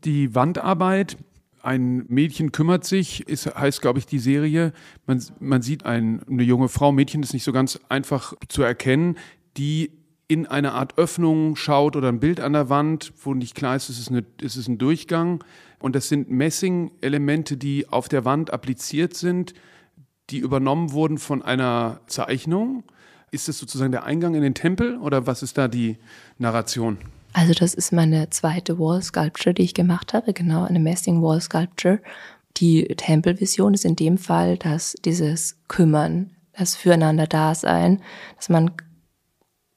Die 0.03 0.35
Wandarbeit, 0.35 1.17
ein 1.63 2.05
Mädchen 2.07 2.51
kümmert 2.51 2.83
sich, 2.85 3.27
ist, 3.27 3.45
heißt, 3.45 3.81
glaube 3.81 3.99
ich, 3.99 4.05
die 4.05 4.19
Serie. 4.19 4.73
Man, 5.05 5.23
man 5.39 5.61
sieht 5.61 5.85
ein, 5.85 6.21
eine 6.29 6.43
junge 6.43 6.69
Frau, 6.69 6.91
Mädchen 6.91 7.23
ist 7.23 7.33
nicht 7.33 7.43
so 7.43 7.51
ganz 7.51 7.79
einfach 7.89 8.33
zu 8.47 8.63
erkennen, 8.63 9.17
die 9.57 9.91
in 10.27 10.47
eine 10.47 10.71
Art 10.71 10.97
Öffnung 10.97 11.57
schaut 11.57 11.97
oder 11.97 12.07
ein 12.07 12.21
Bild 12.21 12.39
an 12.39 12.53
der 12.53 12.69
Wand, 12.69 13.11
wo 13.23 13.33
nicht 13.33 13.53
klar 13.53 13.75
ist, 13.75 13.89
ist 13.89 13.99
es, 13.99 14.07
eine, 14.07 14.23
ist 14.39 14.55
es 14.55 14.67
ein 14.67 14.77
Durchgang. 14.77 15.43
Und 15.79 15.93
das 15.93 16.07
sind 16.07 16.31
Messing-Elemente, 16.31 17.57
die 17.57 17.89
auf 17.89 18.07
der 18.07 18.23
Wand 18.23 18.53
appliziert 18.53 19.13
sind, 19.13 19.53
die 20.29 20.39
übernommen 20.39 20.93
wurden 20.93 21.17
von 21.17 21.41
einer 21.41 21.99
Zeichnung. 22.07 22.85
Ist 23.31 23.49
das 23.49 23.57
sozusagen 23.57 23.91
der 23.91 24.03
Eingang 24.03 24.35
in 24.35 24.41
den 24.41 24.53
Tempel 24.53 24.97
oder 24.97 25.27
was 25.27 25.43
ist 25.43 25.57
da 25.57 25.67
die 25.67 25.97
Narration? 26.37 26.97
Also 27.33 27.53
das 27.53 27.73
ist 27.73 27.93
meine 27.93 28.29
zweite 28.29 28.77
Wall 28.77 29.01
Sculpture, 29.01 29.53
die 29.53 29.63
ich 29.63 29.73
gemacht 29.73 30.13
habe, 30.13 30.33
genau 30.33 30.63
eine 30.63 30.79
Messing 30.79 31.21
Wall 31.21 31.41
Sculpture. 31.41 31.99
Die 32.57 32.85
Tempelvision 32.85 33.73
ist 33.73 33.85
in 33.85 33.95
dem 33.95 34.17
Fall, 34.17 34.57
dass 34.57 34.95
dieses 35.05 35.57
Kümmern, 35.67 36.31
das 36.53 36.75
Füreinander-Dasein, 36.75 38.01
dass 38.35 38.49
man 38.49 38.71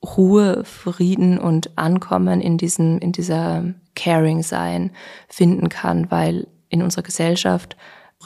Ruhe, 0.04 0.64
Frieden 0.64 1.38
und 1.38 1.78
Ankommen 1.78 2.40
in 2.40 2.58
diesem, 2.58 2.98
in 2.98 3.12
dieser 3.12 3.74
Caring-Sein 3.94 4.90
finden 5.28 5.68
kann, 5.68 6.10
weil 6.10 6.48
in 6.68 6.82
unserer 6.82 7.02
Gesellschaft 7.02 7.76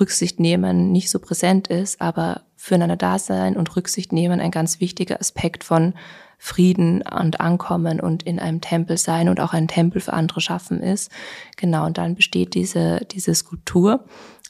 Rücksicht 0.00 0.40
nehmen 0.40 0.92
nicht 0.92 1.10
so 1.10 1.18
präsent 1.18 1.68
ist, 1.68 2.00
aber 2.00 2.42
füreinander 2.56 2.96
da 2.96 3.18
sein 3.18 3.56
und 3.56 3.74
Rücksicht 3.76 4.12
nehmen 4.12 4.40
ein 4.40 4.50
ganz 4.50 4.80
wichtiger 4.80 5.20
Aspekt 5.20 5.64
von 5.64 5.94
Frieden 6.38 7.02
und 7.02 7.40
Ankommen 7.40 8.00
und 8.00 8.22
in 8.22 8.38
einem 8.38 8.60
Tempel 8.60 8.96
sein 8.96 9.28
und 9.28 9.40
auch 9.40 9.52
ein 9.52 9.66
Tempel 9.68 10.00
für 10.00 10.12
andere 10.12 10.40
schaffen 10.40 10.80
ist. 10.82 11.10
Genau, 11.56 11.84
und 11.84 11.98
dann 11.98 12.14
besteht 12.14 12.54
diese, 12.54 13.04
diese 13.10 13.34
Skulptur 13.34 14.04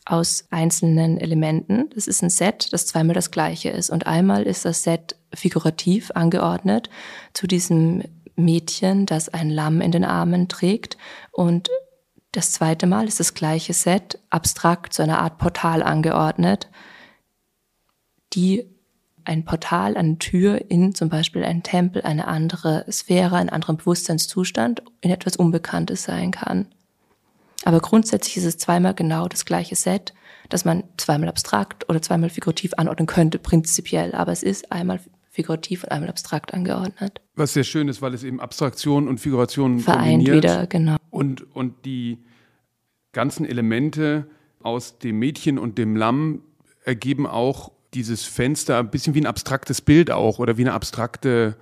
aus 0.05 0.47
einzelnen 0.51 1.19
Elementen. 1.19 1.91
Das 1.95 2.07
ist 2.07 2.23
ein 2.23 2.31
Set, 2.31 2.73
das 2.73 2.87
zweimal 2.87 3.15
das 3.15 3.31
gleiche 3.31 3.71
ist. 3.71 3.91
Und 3.91 4.07
einmal 4.07 4.43
ist 4.45 4.65
das 4.65 4.83
Set 4.83 5.17
figurativ 5.35 6.11
angeordnet 6.15 6.89
zu 7.33 7.47
diesem 7.47 8.05
Mädchen, 8.37 9.07
das 9.07 9.29
ein 9.29 9.51
Lamm 9.51 9.81
in 9.81 9.91
den 9.91 10.05
Armen 10.05 10.49
trägt. 10.49 10.97
Und 11.33 11.71
das 12.33 12.53
zweite 12.53 12.87
Mal 12.87 13.07
ist 13.07 13.21
das 13.21 13.35
gleiche 13.35 13.73
Set 13.73 14.19
abstrakt 14.31 14.93
zu 14.93 15.03
einer 15.03 15.21
Art 15.21 15.39
Portal 15.39 15.83
angeordnet, 15.83 16.69
die 18.35 18.67
ein 19.29 19.45
Portal, 19.45 19.97
eine 19.97 20.19
Tür 20.19 20.71
in 20.71 20.95
zum 20.95 21.11
Beispiel 21.11 21.45
einen 21.45 21.63
Tempel, 21.63 22.03
eine 22.03 22.27
andere 22.27 22.85
Sphäre, 22.91 23.37
einen 23.37 23.51
anderen 23.51 23.77
Bewusstseinszustand 23.77 24.83
in 25.03 25.11
etwas 25.11 25.37
Unbekanntes 25.37 26.03
sein 26.03 26.31
kann. 26.31 26.67
Aber 27.65 27.81
grundsätzlich 27.81 28.39
ist 28.39 28.45
es 28.45 28.57
zweimal 28.57 28.95
genau 28.95 29.29
das 29.29 29.45
gleiche 29.45 29.77
Set, 29.77 30.15
das 30.49 30.65
man 30.65 30.85
zweimal 30.97 31.29
abstrakt 31.29 31.89
oder 31.91 32.01
zweimal 32.01 32.31
figurativ 32.31 32.73
anordnen 32.79 33.07
könnte, 33.07 33.39
prinzipiell. 33.39 34.15
Aber 34.15 34.33
es 34.33 34.43
ist 34.43 34.73
einmal 34.73 35.01
figurativ 35.31 35.85
und 35.85 35.93
einmal 35.93 36.09
abstrakt 36.09 36.55
angeordnet. 36.55 37.21
Was 37.35 37.53
sehr 37.53 37.65
schön 37.65 37.89
ist, 37.89 38.01
weil 38.01 38.15
es 38.15 38.25
eben 38.25 38.41
Abstraktion 38.41 39.07
und 39.07 39.19
Figuration 39.19 39.81
vereint 39.81 40.25
kombiniert. 40.25 40.37
wieder, 40.37 40.67
genau. 40.67 40.97
Und, 41.11 41.55
und 41.55 41.85
die 41.85 42.25
ganzen 43.13 43.45
Elemente 43.45 44.27
aus 44.63 44.99
dem 44.99 45.19
Mädchen 45.19 45.59
und 45.59 45.77
dem 45.77 45.97
Lamm 45.97 46.43
ergeben 46.85 47.27
auch 47.27 47.73
dieses 47.95 48.25
Fenster 48.25 48.79
ein 48.79 48.91
bisschen 48.91 49.15
wie 49.15 49.21
ein 49.21 49.27
abstraktes 49.27 49.81
Bild 49.81 50.11
auch 50.11 50.39
oder 50.39 50.57
wie 50.57 50.63
eine 50.63 50.73
abstrakte 50.73 51.57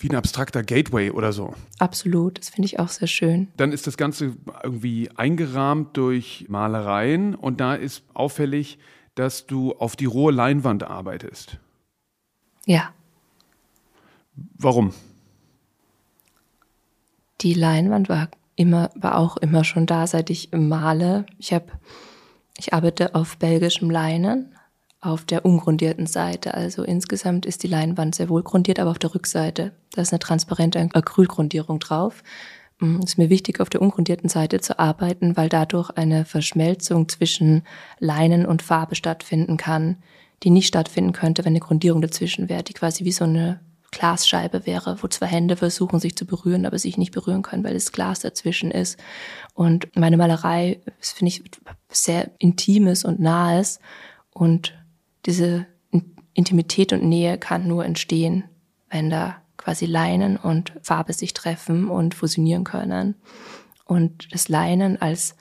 wie 0.00 0.08
ein 0.08 0.14
abstrakter 0.14 0.62
Gateway 0.62 1.10
oder 1.10 1.32
so. 1.32 1.54
Absolut, 1.80 2.38
das 2.38 2.50
finde 2.50 2.66
ich 2.66 2.78
auch 2.78 2.88
sehr 2.88 3.08
schön. 3.08 3.48
Dann 3.56 3.72
ist 3.72 3.88
das 3.88 3.96
Ganze 3.96 4.36
irgendwie 4.62 5.10
eingerahmt 5.16 5.96
durch 5.96 6.46
Malereien 6.48 7.34
und 7.34 7.60
da 7.60 7.74
ist 7.74 8.04
auffällig, 8.14 8.78
dass 9.16 9.46
du 9.48 9.72
auf 9.72 9.96
die 9.96 10.04
rohe 10.04 10.32
Leinwand 10.32 10.84
arbeitest. 10.84 11.58
Ja. 12.64 12.92
Warum? 14.56 14.94
Die 17.40 17.54
Leinwand 17.54 18.08
war 18.08 18.28
immer, 18.54 18.90
war 18.94 19.18
auch 19.18 19.36
immer 19.36 19.64
schon 19.64 19.86
da, 19.86 20.06
seit 20.06 20.30
ich 20.30 20.50
male. 20.52 21.26
Ich 21.38 21.52
habe, 21.52 21.66
ich 22.56 22.72
arbeite 22.72 23.16
auf 23.16 23.36
belgischem 23.38 23.90
Leinen, 23.90 24.54
auf 25.00 25.24
der 25.24 25.44
ungrundierten 25.44 26.06
Seite. 26.06 26.54
Also 26.54 26.82
insgesamt 26.82 27.46
ist 27.46 27.62
die 27.62 27.68
Leinwand 27.68 28.14
sehr 28.14 28.28
wohl 28.28 28.42
grundiert, 28.42 28.80
aber 28.80 28.90
auf 28.90 28.98
der 28.98 29.14
Rückseite, 29.14 29.72
da 29.92 30.02
ist 30.02 30.12
eine 30.12 30.18
transparente 30.18 30.80
Acrylgrundierung 30.92 31.78
drauf. 31.78 32.22
Es 32.80 32.86
mm, 32.86 33.00
ist 33.00 33.18
mir 33.18 33.30
wichtig, 33.30 33.60
auf 33.60 33.70
der 33.70 33.82
ungrundierten 33.82 34.28
Seite 34.28 34.60
zu 34.60 34.78
arbeiten, 34.78 35.36
weil 35.36 35.48
dadurch 35.48 35.90
eine 35.90 36.24
Verschmelzung 36.24 37.08
zwischen 37.08 37.62
Leinen 37.98 38.44
und 38.44 38.62
Farbe 38.62 38.96
stattfinden 38.96 39.56
kann, 39.56 39.98
die 40.42 40.50
nicht 40.50 40.68
stattfinden 40.68 41.12
könnte, 41.12 41.44
wenn 41.44 41.52
eine 41.52 41.60
Grundierung 41.60 42.00
dazwischen 42.00 42.48
wäre, 42.48 42.62
die 42.62 42.74
quasi 42.74 43.04
wie 43.04 43.12
so 43.12 43.24
eine 43.24 43.60
Glasscheibe 43.90 44.66
wäre, 44.66 45.02
wo 45.02 45.08
zwei 45.08 45.26
Hände 45.26 45.56
versuchen, 45.56 45.98
sich 45.98 46.14
zu 46.14 46.26
berühren, 46.26 46.66
aber 46.66 46.78
sich 46.78 46.98
nicht 46.98 47.12
berühren 47.12 47.42
können, 47.42 47.64
weil 47.64 47.74
das 47.74 47.92
Glas 47.92 48.20
dazwischen 48.20 48.70
ist. 48.70 48.98
Und 49.54 49.88
meine 49.96 50.16
Malerei, 50.16 50.80
finde 51.00 51.28
ich, 51.28 51.42
sehr 51.88 52.30
intimes 52.38 53.04
und 53.04 53.18
nahes 53.18 53.80
und 54.30 54.77
diese 55.26 55.66
Intimität 56.34 56.92
und 56.92 57.02
Nähe 57.02 57.38
kann 57.38 57.66
nur 57.66 57.84
entstehen, 57.84 58.44
wenn 58.90 59.10
da 59.10 59.36
quasi 59.56 59.86
Leinen 59.86 60.36
und 60.36 60.72
Farbe 60.82 61.12
sich 61.12 61.34
treffen 61.34 61.90
und 61.90 62.14
fusionieren 62.14 62.64
können. 62.64 63.16
Und 63.84 64.32
das 64.32 64.48
Leinen 64.48 65.00
als 65.02 65.34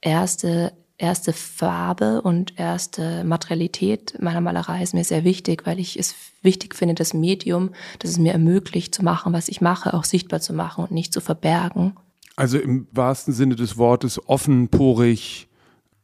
erste, 0.00 0.72
erste 0.96 1.32
Farbe 1.32 2.22
und 2.22 2.58
erste 2.58 3.24
Materialität 3.24 4.16
meiner 4.20 4.40
Malerei 4.40 4.82
ist 4.82 4.94
mir 4.94 5.04
sehr 5.04 5.24
wichtig, 5.24 5.66
weil 5.66 5.78
ich 5.78 5.98
es 5.98 6.14
wichtig 6.42 6.74
finde, 6.74 6.94
das 6.94 7.14
Medium, 7.14 7.70
das 7.98 8.12
es 8.12 8.18
mir 8.18 8.32
ermöglicht 8.32 8.94
zu 8.94 9.04
machen, 9.04 9.32
was 9.32 9.48
ich 9.48 9.60
mache, 9.60 9.94
auch 9.94 10.04
sichtbar 10.04 10.40
zu 10.40 10.52
machen 10.54 10.84
und 10.84 10.90
nicht 10.90 11.12
zu 11.12 11.20
verbergen. 11.20 11.94
Also 12.36 12.58
im 12.58 12.86
wahrsten 12.92 13.34
Sinne 13.34 13.56
des 13.56 13.76
Wortes 13.76 14.20
offen, 14.28 14.68
porig, 14.68 15.48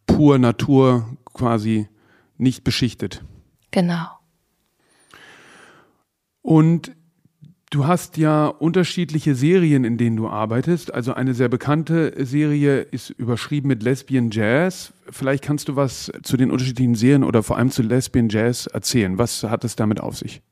pur 0.07 0.39
Natur 0.39 1.17
quasi 1.33 1.89
nicht 2.37 2.65
beschichtet. 2.65 3.25
Genau. 3.71 4.07
Und 6.43 6.93
du 7.71 7.87
hast 7.87 8.17
ja 8.17 8.47
unterschiedliche 8.47 9.35
Serien, 9.35 9.85
in 9.85 9.99
denen 9.99 10.17
du 10.17 10.29
arbeitest. 10.29 10.95
Also 10.95 11.15
eine 11.15 11.35
sehr 11.35 11.49
bekannte 11.49 12.13
Serie 12.25 12.81
ist 12.83 13.11
überschrieben 13.11 13.69
mit 13.69 13.83
Lesbian 13.83 14.31
Jazz. 14.31 14.93
Vielleicht 15.11 15.43
kannst 15.43 15.69
du 15.69 15.77
was 15.77 16.13
zu 16.23 16.37
den 16.37 16.51
unterschiedlichen 16.51 16.95
Serien 16.95 17.25
oder 17.25 17.43
vor 17.43 17.57
allem 17.57 17.71
zu 17.71 17.83
Lesbian 17.83 18.29
Jazz 18.29 18.67
erzählen. 18.67 19.19
Was 19.19 19.43
hat 19.43 19.65
es 19.65 19.77
damit 19.77 20.01
auf 20.01 20.17
sich? 20.17 20.43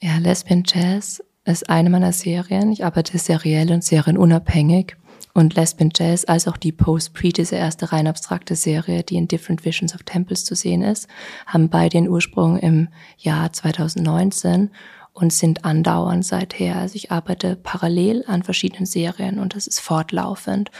Ja, 0.00 0.18
Lesbian 0.18 0.62
Jazz 0.66 1.22
ist 1.44 1.68
eine 1.68 1.90
meiner 1.90 2.12
Serien. 2.12 2.72
Ich 2.72 2.84
arbeite 2.84 3.18
seriell 3.18 3.70
und 3.72 3.84
serienunabhängig 3.84 4.96
und 5.36 5.54
Lesbian 5.54 5.90
Jazz 5.94 6.24
als 6.24 6.48
auch 6.48 6.56
die 6.56 6.72
Post-Pre, 6.72 7.28
diese 7.28 7.56
erste 7.56 7.92
rein 7.92 8.06
abstrakte 8.06 8.56
Serie, 8.56 9.02
die 9.02 9.16
in 9.16 9.28
Different 9.28 9.66
Visions 9.66 9.94
of 9.94 10.02
Temples 10.02 10.46
zu 10.46 10.54
sehen 10.54 10.80
ist, 10.80 11.08
haben 11.46 11.68
beide 11.68 11.90
den 11.90 12.08
Ursprung 12.08 12.58
im 12.58 12.88
Jahr 13.18 13.52
2019 13.52 14.70
und 15.12 15.34
sind 15.34 15.66
andauernd 15.66 16.24
seither. 16.24 16.76
Also 16.76 16.96
ich 16.96 17.12
arbeite 17.12 17.54
parallel 17.54 18.24
an 18.26 18.44
verschiedenen 18.44 18.86
Serien 18.86 19.38
und 19.38 19.54
das 19.54 19.66
ist 19.66 19.80
fortlaufend. 19.80 20.70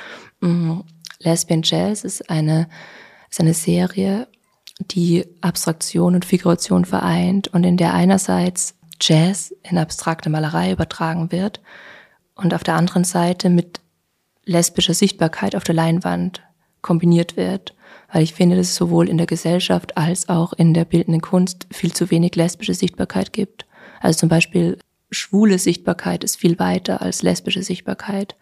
Mm, 0.40 0.80
Lesbian 1.20 1.60
Jazz 1.62 2.02
ist 2.02 2.30
eine, 2.30 2.66
ist 3.30 3.40
eine 3.40 3.54
Serie, 3.54 4.26
die 4.80 5.26
Abstraktion 5.42 6.14
und 6.14 6.25
Figuration 6.25 6.86
vereint 6.86 7.48
und 7.48 7.64
in 7.64 7.76
der 7.76 7.92
einerseits 7.92 8.75
Jazz 9.02 9.54
in 9.62 9.76
abstrakte 9.76 10.30
Malerei 10.30 10.72
übertragen 10.72 11.30
wird 11.30 11.60
und 12.34 12.54
auf 12.54 12.64
der 12.64 12.76
anderen 12.76 13.04
Seite 13.04 13.50
mit 13.50 13.80
lesbische 14.46 14.94
Sichtbarkeit 14.94 15.54
auf 15.54 15.64
der 15.64 15.74
Leinwand 15.74 16.42
kombiniert 16.80 17.36
wird. 17.36 17.74
Weil 18.12 18.22
ich 18.22 18.34
finde, 18.34 18.56
dass 18.56 18.68
es 18.68 18.76
sowohl 18.76 19.08
in 19.08 19.18
der 19.18 19.26
Gesellschaft 19.26 19.96
als 19.96 20.28
auch 20.28 20.52
in 20.52 20.72
der 20.72 20.84
bildenden 20.84 21.20
Kunst 21.20 21.66
viel 21.72 21.92
zu 21.92 22.10
wenig 22.10 22.36
lesbische 22.36 22.74
Sichtbarkeit 22.74 23.32
gibt. 23.32 23.66
Also 24.00 24.20
zum 24.20 24.28
Beispiel 24.28 24.78
schwule 25.10 25.58
Sichtbarkeit 25.58 26.24
ist 26.24 26.36
viel 26.36 26.58
weiter 26.58 27.02
als 27.02 27.22
lesbische 27.22 27.62
Sichtbarkeit. 27.62 28.36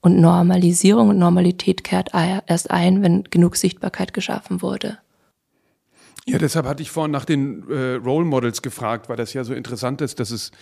Und 0.00 0.20
Normalisierung 0.20 1.10
und 1.10 1.18
Normalität 1.18 1.84
kehrt 1.84 2.10
erst 2.46 2.70
ein, 2.70 3.02
wenn 3.02 3.24
genug 3.24 3.56
Sichtbarkeit 3.56 4.12
geschaffen 4.12 4.60
wurde. 4.60 4.98
Ja, 6.26 6.38
deshalb 6.38 6.66
hatte 6.66 6.82
ich 6.82 6.90
vorhin 6.90 7.10
nach 7.10 7.24
den 7.24 7.68
äh, 7.68 7.94
Role 7.94 8.24
Models 8.24 8.62
gefragt, 8.62 9.08
weil 9.08 9.16
das 9.16 9.32
ja 9.32 9.44
so 9.44 9.54
interessant 9.54 10.00
ist, 10.00 10.20
dass 10.20 10.30
es 10.30 10.52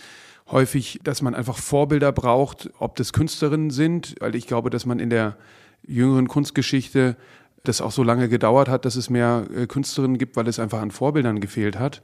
häufig, 0.51 0.99
dass 1.03 1.21
man 1.21 1.33
einfach 1.33 1.57
Vorbilder 1.57 2.11
braucht, 2.11 2.69
ob 2.79 2.95
das 2.95 3.13
Künstlerinnen 3.13 3.71
sind, 3.71 4.15
weil 4.19 4.35
ich 4.35 4.47
glaube, 4.47 4.69
dass 4.69 4.85
man 4.85 4.99
in 4.99 5.09
der 5.09 5.37
jüngeren 5.85 6.27
Kunstgeschichte 6.27 7.15
das 7.63 7.81
auch 7.81 7.91
so 7.91 8.03
lange 8.03 8.27
gedauert 8.27 8.67
hat, 8.67 8.85
dass 8.85 8.95
es 8.95 9.09
mehr 9.09 9.45
äh, 9.55 9.67
Künstlerinnen 9.67 10.17
gibt, 10.17 10.35
weil 10.35 10.47
es 10.47 10.59
einfach 10.59 10.81
an 10.81 10.91
Vorbildern 10.91 11.39
gefehlt 11.39 11.77
hat. 11.77 12.01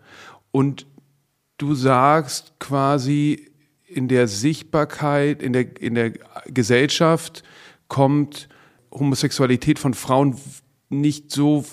Und 0.52 0.86
du 1.58 1.74
sagst 1.76 2.54
quasi, 2.60 3.50
in 3.88 4.08
der 4.08 4.28
Sichtbarkeit, 4.28 5.42
in 5.42 5.54
der, 5.54 5.82
in 5.82 5.96
der 5.96 6.12
Gesellschaft 6.46 7.44
kommt 7.88 8.50
Homosexualität 8.92 9.80
von 9.80 9.94
Frauen 9.94 10.36
nicht 10.90 11.32
so 11.32 11.66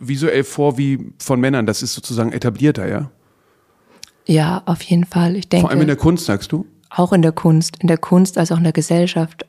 visuell 0.00 0.44
vor 0.44 0.78
wie 0.78 1.12
von 1.18 1.40
Männern. 1.40 1.66
Das 1.66 1.82
ist 1.82 1.94
sozusagen 1.94 2.32
etablierter, 2.32 2.88
ja? 2.88 3.10
Ja, 4.30 4.62
auf 4.66 4.80
jeden 4.82 5.04
Fall. 5.04 5.34
Ich 5.34 5.48
denke. 5.48 5.62
Vor 5.62 5.70
allem 5.70 5.80
in 5.80 5.88
der 5.88 5.96
Kunst, 5.96 6.26
sagst 6.26 6.52
du? 6.52 6.64
Auch 6.88 7.12
in 7.12 7.20
der 7.20 7.32
Kunst. 7.32 7.78
In 7.80 7.88
der 7.88 7.98
Kunst 7.98 8.38
als 8.38 8.52
auch 8.52 8.58
in 8.58 8.62
der 8.62 8.72
Gesellschaft. 8.72 9.44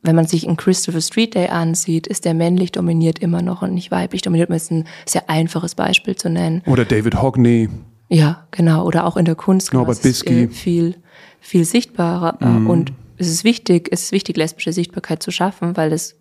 Wenn 0.00 0.16
man 0.16 0.26
sich 0.26 0.46
in 0.46 0.56
Christopher 0.56 1.02
Street 1.02 1.34
Day 1.34 1.48
ansieht, 1.48 2.06
ist 2.06 2.24
der 2.24 2.32
männlich 2.32 2.72
dominiert 2.72 3.18
immer 3.18 3.42
noch 3.42 3.60
und 3.60 3.74
nicht 3.74 3.90
weiblich 3.90 4.22
dominiert. 4.22 4.48
Um 4.48 4.54
jetzt 4.54 4.70
ein 4.70 4.86
sehr 5.04 5.28
einfaches 5.28 5.74
Beispiel 5.74 6.16
zu 6.16 6.30
nennen. 6.30 6.62
Oder 6.64 6.86
David 6.86 7.20
Hockney. 7.20 7.68
Ja, 8.08 8.46
genau. 8.50 8.86
Oder 8.86 9.04
auch 9.04 9.18
in 9.18 9.26
der 9.26 9.34
Kunst. 9.34 9.74
Norbert 9.74 10.00
Bisky. 10.00 10.48
Viel, 10.48 10.96
viel 11.40 11.66
sichtbarer. 11.66 12.38
Mm. 12.40 12.66
Und 12.66 12.92
es 13.18 13.28
ist 13.28 13.44
wichtig, 13.44 13.90
es 13.92 14.04
ist 14.04 14.12
wichtig, 14.12 14.38
lesbische 14.38 14.72
Sichtbarkeit 14.72 15.22
zu 15.22 15.32
schaffen, 15.32 15.76
weil 15.76 15.92
es 15.92 16.16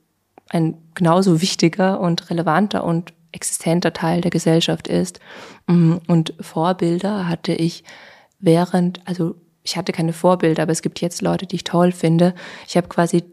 ein 0.50 0.76
genauso 0.94 1.42
wichtiger 1.42 2.02
und 2.02 2.30
relevanter 2.30 2.84
und 2.84 3.14
existenter 3.34 3.94
Teil 3.94 4.22
der 4.22 4.32
Gesellschaft 4.32 4.88
ist. 4.88 5.20
Mm, 5.68 5.96
und 6.08 6.34
Vorbilder 6.40 7.28
hatte 7.28 7.54
ich 7.54 7.84
während, 8.40 9.02
also 9.06 9.36
ich 9.64 9.78
hatte 9.78 9.92
keine 9.92 10.14
Vorbilder, 10.14 10.64
aber 10.64 10.72
es 10.72 10.82
gibt 10.82 11.02
jetzt 11.02 11.22
Leute, 11.22 11.46
die 11.46 11.56
ich 11.58 11.64
toll 11.64 11.92
finde. 11.92 12.36
Ich 12.68 12.78
habe 12.78 12.88
quasi 12.88 13.24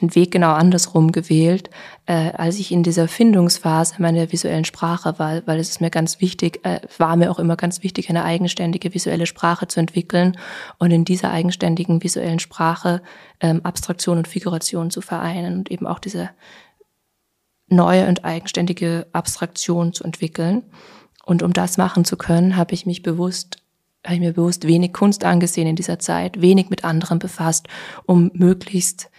den 0.00 0.14
Weg 0.14 0.30
genau 0.30 0.52
andersrum 0.52 1.12
gewählt, 1.12 1.68
äh, 2.06 2.32
als 2.32 2.58
ich 2.58 2.72
in 2.72 2.82
dieser 2.82 3.08
Findungsphase 3.08 3.96
meiner 3.98 4.32
visuellen 4.32 4.64
Sprache 4.64 5.18
war, 5.18 5.46
weil 5.46 5.58
es 5.58 5.68
ist 5.68 5.80
mir 5.80 5.90
ganz 5.90 6.20
wichtig, 6.20 6.64
äh, 6.64 6.80
war 6.98 7.16
mir 7.16 7.30
auch 7.30 7.38
immer 7.38 7.56
ganz 7.56 7.82
wichtig, 7.82 8.08
eine 8.08 8.24
eigenständige 8.24 8.94
visuelle 8.94 9.26
Sprache 9.26 9.68
zu 9.68 9.80
entwickeln 9.80 10.38
und 10.78 10.90
in 10.90 11.04
dieser 11.04 11.30
eigenständigen 11.30 12.02
visuellen 12.02 12.38
Sprache 12.38 13.02
ähm, 13.40 13.60
Abstraktion 13.64 14.18
und 14.18 14.28
Figuration 14.28 14.90
zu 14.90 15.02
vereinen 15.02 15.58
und 15.58 15.70
eben 15.70 15.86
auch 15.86 15.98
diese 15.98 16.30
neue 17.72 18.06
und 18.06 18.24
eigenständige 18.24 19.06
Abstraktion 19.12 19.92
zu 19.92 20.04
entwickeln. 20.04 20.62
Und 21.24 21.42
um 21.42 21.52
das 21.52 21.76
machen 21.76 22.04
zu 22.04 22.16
können, 22.16 22.56
habe 22.56 22.74
ich 22.74 22.86
mich 22.86 23.02
bewusst 23.02 23.58
habe 24.04 24.14
ich 24.14 24.20
mir 24.20 24.32
bewusst 24.32 24.66
wenig 24.66 24.92
Kunst 24.92 25.24
angesehen 25.24 25.68
in 25.68 25.76
dieser 25.76 26.00
Zeit, 26.00 26.40
wenig 26.40 26.70
mit 26.70 26.84
anderen 26.84 27.20
befasst, 27.20 27.68
um 28.04 28.32
möglichst 28.34 29.10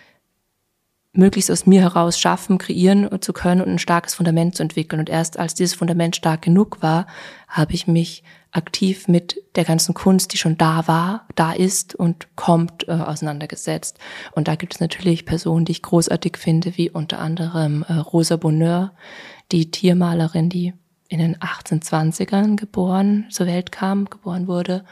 möglichst 1.14 1.52
aus 1.52 1.68
mir 1.68 1.82
heraus 1.82 2.20
schaffen, 2.20 2.58
kreieren 2.58 3.22
zu 3.22 3.34
können 3.34 3.62
und 3.62 3.70
ein 3.70 3.80
starkes 3.80 4.16
Fundament 4.16 4.56
zu 4.56 4.64
entwickeln. 4.64 5.00
Und 5.00 5.10
erst 5.10 5.38
als 5.38 5.54
dieses 5.54 5.76
Fundament 5.76 6.16
stark 6.16 6.42
genug 6.42 6.82
war, 6.82 7.06
habe 7.48 7.74
ich 7.74 7.88
mich 7.88 8.24
aktiv 8.54 9.08
mit 9.08 9.42
der 9.56 9.66
ganzen 9.66 9.94
Kunst, 9.94 10.34
die 10.34 10.38
schon 10.38 10.58
da 10.58 10.88
war, 10.88 11.28
da 11.36 11.52
ist 11.52 11.96
und 11.96 12.36
kommt, 12.36 12.88
äh, 12.88 12.92
auseinandergesetzt. 12.92 13.98
Und 14.34 14.48
da 14.48 14.56
gibt 14.56 14.76
es 14.76 14.80
natürlich 14.80 15.26
Personen, 15.26 15.66
die 15.66 15.74
ich 15.74 15.82
großartig 15.82 16.38
finde, 16.38 16.78
wie 16.78 16.90
unter 16.90 17.20
anderem 17.20 17.84
äh, 17.88 17.94
Rosa 17.94 18.38
Bonheur, 18.38 18.94
die 19.52 19.72
Tiermalerin, 19.72 20.50
die 20.50 20.74
in 21.10 21.20
den 21.20 21.38
1820ern 21.38 22.56
geboren, 22.56 23.26
zur 23.30 23.48
Welt 23.48 23.72
kam, 23.72 24.06
geboren 24.06 24.48
wurde 24.48 24.84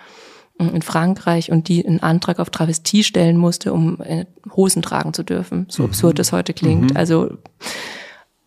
in 0.69 0.81
Frankreich 0.81 1.51
und 1.51 1.67
die 1.67 1.85
einen 1.85 2.03
Antrag 2.03 2.39
auf 2.39 2.49
Travestie 2.49 3.03
stellen 3.03 3.37
musste, 3.37 3.73
um 3.73 3.99
äh, 4.01 4.25
Hosen 4.55 4.81
tragen 4.81 5.13
zu 5.13 5.23
dürfen. 5.23 5.65
So 5.69 5.83
mhm. 5.83 5.89
absurd 5.89 6.19
das 6.19 6.31
heute 6.31 6.53
klingt. 6.53 6.91
Mhm. 6.91 6.97
Also 6.97 7.37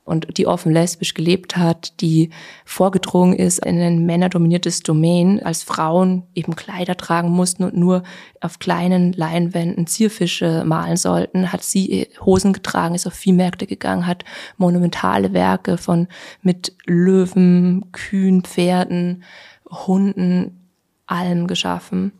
und 0.05 0.37
die 0.37 0.47
offen 0.47 0.73
lesbisch 0.73 1.15
gelebt 1.15 1.57
hat, 1.57 2.01
die 2.01 2.31
vorgedrungen 2.67 3.35
ist 3.35 3.65
in 3.65 3.81
ein 3.81 4.05
männerdominiertes 4.05 4.83
Domain, 4.83 5.43
als 5.43 5.63
Frauen 5.63 6.25
eben 6.35 6.55
Kleider 6.55 6.97
tragen 6.97 7.31
mussten 7.31 7.65
und 7.65 7.75
nur 7.75 8.03
auf 8.41 8.59
kleinen 8.59 9.15
Leinwänden 9.15 9.87
Zierfische 9.87 10.63
malen 10.67 10.99
sollten, 10.99 11.53
hat 11.53 11.63
sie 11.63 12.09
Hosen 12.21 12.53
getragen, 12.53 12.95
ist 12.95 13.07
auf 13.07 13.15
Viehmärkte 13.15 13.67
gegangen, 13.67 14.07
hat 14.07 14.25
monumentale 14.59 15.33
Werke 15.33 15.79
von 15.79 16.09
mit 16.43 16.77
Löwen, 16.85 17.91
Kühen, 17.93 18.43
Pferden, 18.43 19.25
Hunden 19.71 20.69
allem 21.07 21.47
geschaffen 21.47 22.13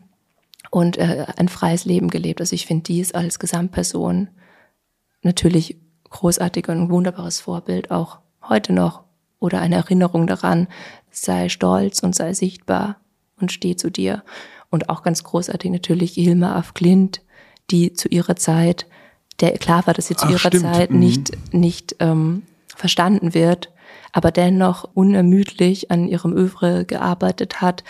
und 0.71 0.97
äh, 0.97 1.27
ein 1.37 1.49
freies 1.49 1.85
Leben 1.85 2.09
gelebt. 2.09 2.41
Also 2.41 2.55
ich 2.55 2.65
finde 2.65 2.83
dies 2.83 3.13
als 3.13 3.37
Gesamtperson 3.37 4.29
natürlich 5.21 5.77
großartig 6.15 6.69
und 6.69 6.89
wunderbares 6.89 7.41
Vorbild, 7.41 7.91
auch 7.91 8.19
heute 8.47 8.71
noch. 8.71 9.03
Oder 9.39 9.59
eine 9.59 9.75
Erinnerung 9.75 10.27
daran, 10.27 10.67
sei 11.11 11.49
stolz 11.49 12.01
und 12.03 12.15
sei 12.15 12.33
sichtbar 12.33 12.97
und 13.39 13.51
steh 13.51 13.75
zu 13.75 13.91
dir. 13.91 14.23
Und 14.69 14.89
auch 14.89 15.03
ganz 15.03 15.23
großartig 15.23 15.69
natürlich 15.71 16.13
Hilma 16.13 16.55
af 16.55 16.73
Klint, 16.73 17.21
die 17.69 17.93
zu 17.93 18.07
ihrer 18.07 18.37
Zeit, 18.37 18.87
der 19.41 19.57
klar 19.57 19.85
war, 19.87 19.93
dass 19.93 20.07
sie 20.07 20.15
zu 20.15 20.25
Ach, 20.27 20.31
ihrer 20.31 20.39
stimmt. 20.47 20.63
Zeit 20.63 20.91
mhm. 20.91 20.99
nicht, 20.99 21.53
nicht 21.53 21.97
ähm, 21.99 22.43
verstanden 22.75 23.33
wird, 23.33 23.71
aber 24.13 24.31
dennoch 24.31 24.89
unermüdlich 24.93 25.91
an 25.91 26.07
ihrem 26.07 26.31
Övre 26.31 26.85
gearbeitet 26.85 27.59
hat, 27.59 27.83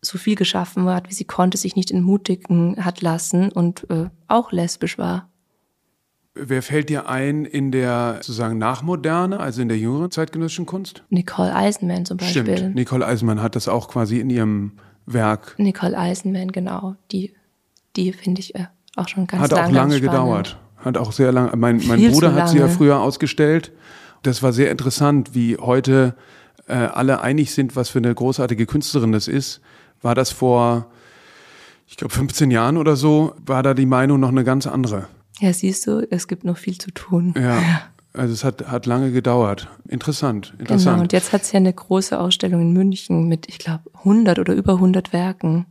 so 0.00 0.16
viel 0.16 0.36
geschaffen 0.36 0.86
hat, 0.86 1.10
wie 1.10 1.14
sie 1.14 1.24
konnte, 1.24 1.58
sich 1.58 1.74
nicht 1.74 1.90
entmutigen 1.90 2.84
hat 2.84 3.02
lassen 3.02 3.50
und 3.50 3.90
äh, 3.90 4.10
auch 4.28 4.52
lesbisch 4.52 4.96
war. 4.96 5.28
Wer 6.34 6.62
fällt 6.62 6.88
dir 6.88 7.08
ein 7.08 7.44
in 7.44 7.70
der 7.70 8.16
sozusagen 8.16 8.58
Nachmoderne, 8.58 9.38
also 9.38 9.62
in 9.62 9.68
der 9.68 9.78
jüngeren 9.78 10.10
zeitgenössischen 10.10 10.66
Kunst? 10.66 11.04
Nicole 11.10 11.54
Eisenman 11.54 12.04
zum 12.04 12.16
Beispiel. 12.16 12.56
Stimmt, 12.56 12.74
Nicole 12.74 13.06
Eisenman 13.06 13.40
hat 13.40 13.54
das 13.54 13.68
auch 13.68 13.88
quasi 13.88 14.18
in 14.18 14.30
ihrem 14.30 14.72
Werk. 15.06 15.54
Nicole 15.58 15.96
Eisenman, 15.96 16.50
genau. 16.50 16.96
Die, 17.12 17.32
die 17.94 18.12
finde 18.12 18.40
ich 18.40 18.54
äh, 18.56 18.66
auch 18.96 19.08
schon 19.08 19.26
ganz 19.26 19.42
Hat 19.44 19.52
lang, 19.52 19.66
auch 19.66 19.70
lange 19.70 20.00
gedauert. 20.00 20.58
Hat 20.78 20.96
auch 20.96 21.12
sehr 21.12 21.30
lange. 21.30 21.56
Mein, 21.56 21.80
mein 21.86 22.10
Bruder 22.10 22.34
hat 22.34 22.48
sie 22.48 22.58
ja 22.58 22.68
früher 22.68 23.00
ausgestellt. 23.00 23.72
Das 24.22 24.42
war 24.42 24.52
sehr 24.52 24.70
interessant, 24.70 25.34
wie 25.34 25.56
heute 25.56 26.16
äh, 26.66 26.74
alle 26.74 27.20
einig 27.20 27.52
sind, 27.52 27.76
was 27.76 27.90
für 27.90 27.98
eine 27.98 28.14
großartige 28.14 28.66
Künstlerin 28.66 29.12
das 29.12 29.28
ist 29.28 29.60
war 30.04 30.14
das 30.14 30.30
vor, 30.30 30.86
ich 31.88 31.96
glaube, 31.96 32.14
15 32.14 32.50
Jahren 32.50 32.76
oder 32.76 32.94
so, 32.94 33.34
war 33.44 33.62
da 33.62 33.74
die 33.74 33.86
Meinung 33.86 34.20
noch 34.20 34.28
eine 34.28 34.44
ganz 34.44 34.66
andere. 34.66 35.08
Ja, 35.40 35.52
siehst 35.52 35.86
du, 35.86 36.06
es 36.10 36.28
gibt 36.28 36.44
noch 36.44 36.56
viel 36.56 36.78
zu 36.78 36.90
tun. 36.90 37.34
Ja. 37.36 37.60
Also 38.12 38.32
es 38.32 38.44
hat, 38.44 38.68
hat 38.68 38.86
lange 38.86 39.10
gedauert. 39.10 39.68
Interessant, 39.88 40.54
interessant. 40.58 40.94
Genau, 40.94 41.02
und 41.02 41.12
jetzt 41.12 41.32
hat 41.32 41.42
es 41.42 41.50
ja 41.50 41.56
eine 41.56 41.72
große 41.72 42.18
Ausstellung 42.18 42.60
in 42.60 42.72
München 42.72 43.26
mit, 43.26 43.48
ich 43.48 43.58
glaube, 43.58 43.90
100 43.92 44.38
oder 44.38 44.54
über 44.54 44.74
100 44.74 45.12
Werken. 45.12 45.66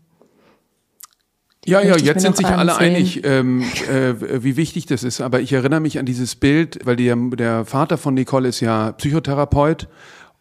Die 1.64 1.72
ja, 1.72 1.82
ja, 1.82 1.96
jetzt 1.96 2.22
sind 2.22 2.36
sich 2.36 2.46
ansehen. 2.46 2.60
alle 2.60 2.76
einig, 2.78 3.22
ähm, 3.24 3.62
äh, 3.90 4.44
wie 4.44 4.58
wichtig 4.58 4.88
das 4.88 5.04
ist. 5.04 5.22
Aber 5.22 5.40
ich 5.40 5.54
erinnere 5.54 5.80
mich 5.80 5.98
an 5.98 6.06
dieses 6.06 6.36
Bild, 6.36 6.80
weil 6.84 6.98
die, 6.98 7.14
der 7.38 7.64
Vater 7.64 7.98
von 7.98 8.14
Nicole 8.14 8.50
ist 8.50 8.60
ja 8.60 8.92
Psychotherapeut 8.92 9.88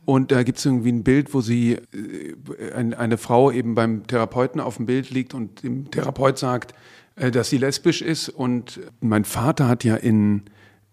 und 0.04 0.32
da 0.32 0.42
gibt 0.42 0.58
es 0.58 0.66
irgendwie 0.66 0.90
ein 0.90 1.04
Bild, 1.04 1.32
wo 1.32 1.40
sie, 1.40 1.74
äh, 1.74 2.72
ein, 2.74 2.94
eine 2.94 3.18
Frau 3.18 3.52
eben 3.52 3.76
beim 3.76 4.06
Therapeuten 4.08 4.60
auf 4.60 4.76
dem 4.76 4.86
Bild 4.86 5.10
liegt 5.10 5.34
und 5.34 5.62
dem 5.62 5.90
Therapeut 5.92 6.38
sagt, 6.38 6.74
dass 7.16 7.50
sie 7.50 7.58
lesbisch 7.58 8.02
ist. 8.02 8.28
Und 8.28 8.80
mein 9.00 9.24
Vater 9.24 9.68
hat 9.68 9.84
ja 9.84 9.96
in, 9.96 10.44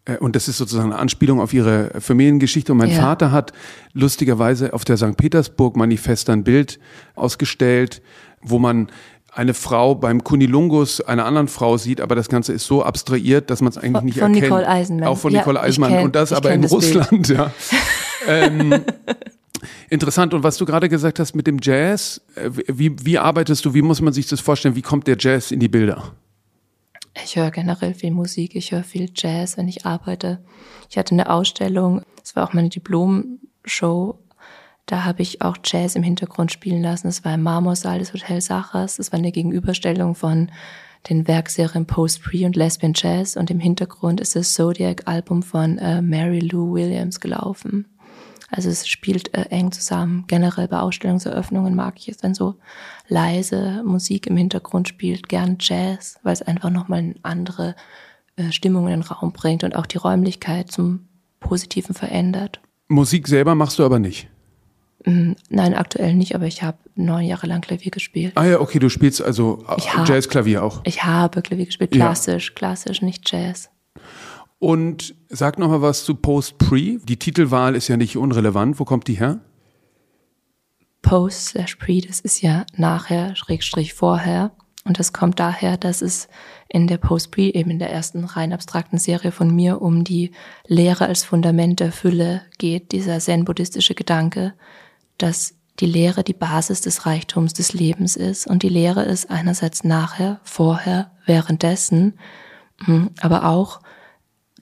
äh, 0.05 0.17
und 0.17 0.36
das 0.36 0.47
ist 0.47 0.58
sozusagen 0.58 0.91
eine 0.91 0.99
Anspielung 0.99 1.39
auf 1.39 1.53
ihre 1.53 1.91
Familiengeschichte. 1.99 2.71
Und 2.71 2.79
mein 2.79 2.91
ja. 2.91 3.01
Vater 3.01 3.32
hat 3.32 3.53
lustigerweise 3.93 4.73
auf 4.73 4.86
der 4.86 4.97
St. 4.97 5.17
Petersburg 5.17 5.75
Manifest 5.75 6.29
ein 6.29 6.43
Bild 6.43 6.79
ausgestellt, 7.15 8.01
wo 8.41 8.60
man 8.60 8.89
eine 9.32 9.53
Frau 9.53 9.95
beim 9.95 10.23
Kunilungus 10.23 11.01
einer 11.01 11.25
anderen 11.25 11.47
Frau 11.47 11.77
sieht, 11.77 12.01
aber 12.01 12.15
das 12.15 12.29
Ganze 12.29 12.51
ist 12.51 12.65
so 12.65 12.84
abstrahiert, 12.84 13.49
dass 13.49 13.62
man 13.62 13.69
es 13.69 13.77
eigentlich 13.77 13.93
von, 13.93 14.05
nicht 14.05 14.19
von 14.19 14.34
erkennt. 14.34 14.43
Nicole 14.43 14.67
Eisenman. 14.67 15.08
Auch 15.08 15.17
von 15.17 15.32
ja, 15.32 15.39
Nicole 15.39 15.62
Eisenman. 15.62 15.91
Kenn, 15.91 16.03
und 16.03 16.15
das 16.15 16.34
aber 16.34 16.51
in 16.51 16.63
das 16.63 16.71
Russland, 16.71 17.10
Bild. 17.10 17.27
ja. 17.29 17.51
ähm, 18.27 18.84
interessant. 19.89 20.34
Und 20.34 20.43
was 20.43 20.58
du 20.58 20.65
gerade 20.65 20.89
gesagt 20.89 21.19
hast 21.19 21.36
mit 21.36 21.48
dem 21.48 21.58
Jazz, 21.62 22.22
äh, 22.36 22.50
wie, 22.67 22.93
wie 23.06 23.17
arbeitest 23.17 23.65
du, 23.65 23.74
wie 23.74 23.82
muss 23.82 24.02
man 24.02 24.13
sich 24.13 24.28
das 24.28 24.39
vorstellen? 24.39 24.76
Wie 24.76 24.82
kommt 24.82 25.08
der 25.08 25.17
Jazz 25.19 25.52
in 25.52 25.60
die 25.60 25.69
Bilder? 25.69 26.15
Ich 27.24 27.36
höre 27.36 27.52
generell 27.52 27.93
viel 27.93 28.12
Musik, 28.12 28.56
ich 28.56 28.72
höre 28.72 28.84
viel 28.84 29.12
Jazz, 29.13 29.58
wenn 29.58 29.67
ich 29.67 29.86
arbeite. 29.86 30.39
Ich 30.89 30.98
hatte 30.98 31.13
eine 31.13 31.30
Ausstellung, 31.30 32.04
das 32.22 32.36
war 32.36 32.48
auch 32.48 32.54
meine 32.54 32.69
Diplom-Show, 32.69 34.17
da 34.86 35.06
habe 35.06 35.22
ich 35.22 35.41
auch 35.41 35.58
Jazz 35.63 35.95
im 35.95 36.04
Hintergrund 36.04 36.52
spielen 36.52 36.82
lassen. 36.82 37.08
Das 37.08 37.24
war 37.24 37.36
im 37.36 37.43
Marmorsaal 37.43 38.00
des 38.00 38.12
Hotel 38.12 38.41
Sachers. 38.41 38.98
Das 38.98 39.12
war 39.12 39.19
eine 39.19 39.32
Gegenüberstellung 39.32 40.15
von 40.15 40.50
den 41.08 41.28
Werkserien 41.28 41.86
Post 41.86 42.24
Pre 42.24 42.45
und 42.45 42.56
Lesbian 42.56 42.93
Jazz 42.95 43.38
und 43.38 43.52
im 43.52 43.60
Hintergrund 43.60 44.19
ist 44.19 44.36
das 44.36 44.54
Zodiac-Album 44.54 45.43
von 45.43 45.78
äh, 45.78 46.02
Mary 46.02 46.39
Lou 46.39 46.74
Williams 46.74 47.19
gelaufen. 47.19 47.86
Also 48.51 48.69
es 48.69 48.88
spielt 48.88 49.33
äh, 49.35 49.43
eng 49.49 49.71
zusammen. 49.71 50.25
Generell 50.27 50.67
bei 50.67 50.79
Ausstellungseröffnungen 50.79 51.75
mag 51.75 51.95
ich 51.97 52.09
es, 52.09 52.23
wenn 52.23 52.33
so 52.33 52.55
leise 53.07 53.83
Musik 53.85 54.27
im 54.27 54.38
Hintergrund 54.38 54.88
spielt, 54.88 55.29
gern 55.29 55.57
Jazz, 55.59 56.19
weil 56.23 56.33
es 56.33 56.41
einfach 56.41 56.69
nochmal 56.69 56.99
eine 56.99 57.15
andere 57.23 57.75
äh, 58.35 58.51
Stimmung 58.51 58.85
in 58.88 59.01
den 59.01 59.01
Raum 59.01 59.33
bringt 59.33 59.63
und 59.63 59.75
auch 59.75 59.85
die 59.85 59.97
Räumlichkeit 59.97 60.71
zum 60.71 61.07
Positiven 61.39 61.93
verändert. 61.93 62.59
Musik 62.88 63.27
selber 63.27 63.55
machst 63.55 63.79
du 63.79 63.85
aber 63.85 63.99
nicht? 63.99 64.27
Mm, 65.05 65.33
nein, 65.49 65.73
aktuell 65.75 66.15
nicht, 66.15 66.35
aber 66.35 66.45
ich 66.45 66.63
habe 66.63 66.77
neun 66.95 67.25
Jahre 67.25 67.47
lang 67.47 67.62
Klavier 67.62 67.91
gespielt. 67.91 68.33
Ah 68.35 68.45
ja, 68.45 68.59
okay, 68.59 68.79
du 68.79 68.89
spielst 68.89 69.21
also 69.21 69.63
Jazz-Klavier 70.05 70.63
auch. 70.63 70.81
Ich 70.85 71.03
habe 71.03 71.41
Klavier 71.41 71.67
gespielt, 71.67 71.91
klassisch, 71.91 72.49
ja. 72.49 72.55
klassisch, 72.55 73.01
nicht 73.01 73.29
Jazz. 73.31 73.69
Und 74.60 75.15
sag 75.30 75.58
noch 75.58 75.69
mal 75.69 75.82
was 75.82 76.04
zu 76.04 76.15
Post-Pre. 76.15 77.00
Die 77.04 77.17
Titelwahl 77.17 77.76
ist 77.76 77.88
ja 77.88 77.98
nicht 77.98 78.17
unrelevant. 78.17 78.80
Wo 78.80 78.86
kommt 78.86 79.08
die 79.08 79.17
her? 79.17 79.39
Post 81.02 81.48
slash 81.48 81.76
Pre, 81.78 82.02
das 82.02 82.19
ist 82.19 82.41
ja 82.41 82.65
nachher, 82.76 83.36
Schrägstrich 83.36 83.93
vorher. 83.93 84.52
Und 84.84 85.00
das 85.00 85.13
kommt 85.13 85.39
daher, 85.39 85.78
dass 85.78 86.02
es 86.02 86.28
in 86.67 86.88
der 86.88 86.98
Post-Pre, 86.98 87.54
eben 87.54 87.69
in 87.69 87.80
der 87.80 87.91
ersten 87.91 88.26
rein 88.26 88.54
abstrakten 88.54 88.98
Serie 88.98 89.32
von 89.32 89.54
mir, 89.54 89.82
um 89.82 90.04
die 90.04 90.32
Lehre 90.67 91.06
als 91.06 91.24
Fundament 91.24 91.80
der 91.80 91.91
Fülle 91.91 92.41
geht, 92.58 92.91
dieser 92.91 93.19
zen-buddhistische 93.19 93.95
Gedanke, 93.95 94.54
dass 95.17 95.56
die 95.80 95.86
Lehre 95.86 96.24
die 96.24 96.34
Basis 96.34 96.82
des 96.82 97.06
Reichtums 97.06 97.54
des 97.54 97.74
Lebens 97.74 98.15
ist. 98.15 98.48
Und 98.48 98.63
die 98.63 98.69
Lehre 98.69 99.04
ist 99.04 99.30
einerseits 99.30 99.84
nachher, 99.84 100.39
vorher, 100.43 101.12
währenddessen, 101.26 102.19
hm, 102.84 103.12
aber 103.22 103.45
auch 103.45 103.82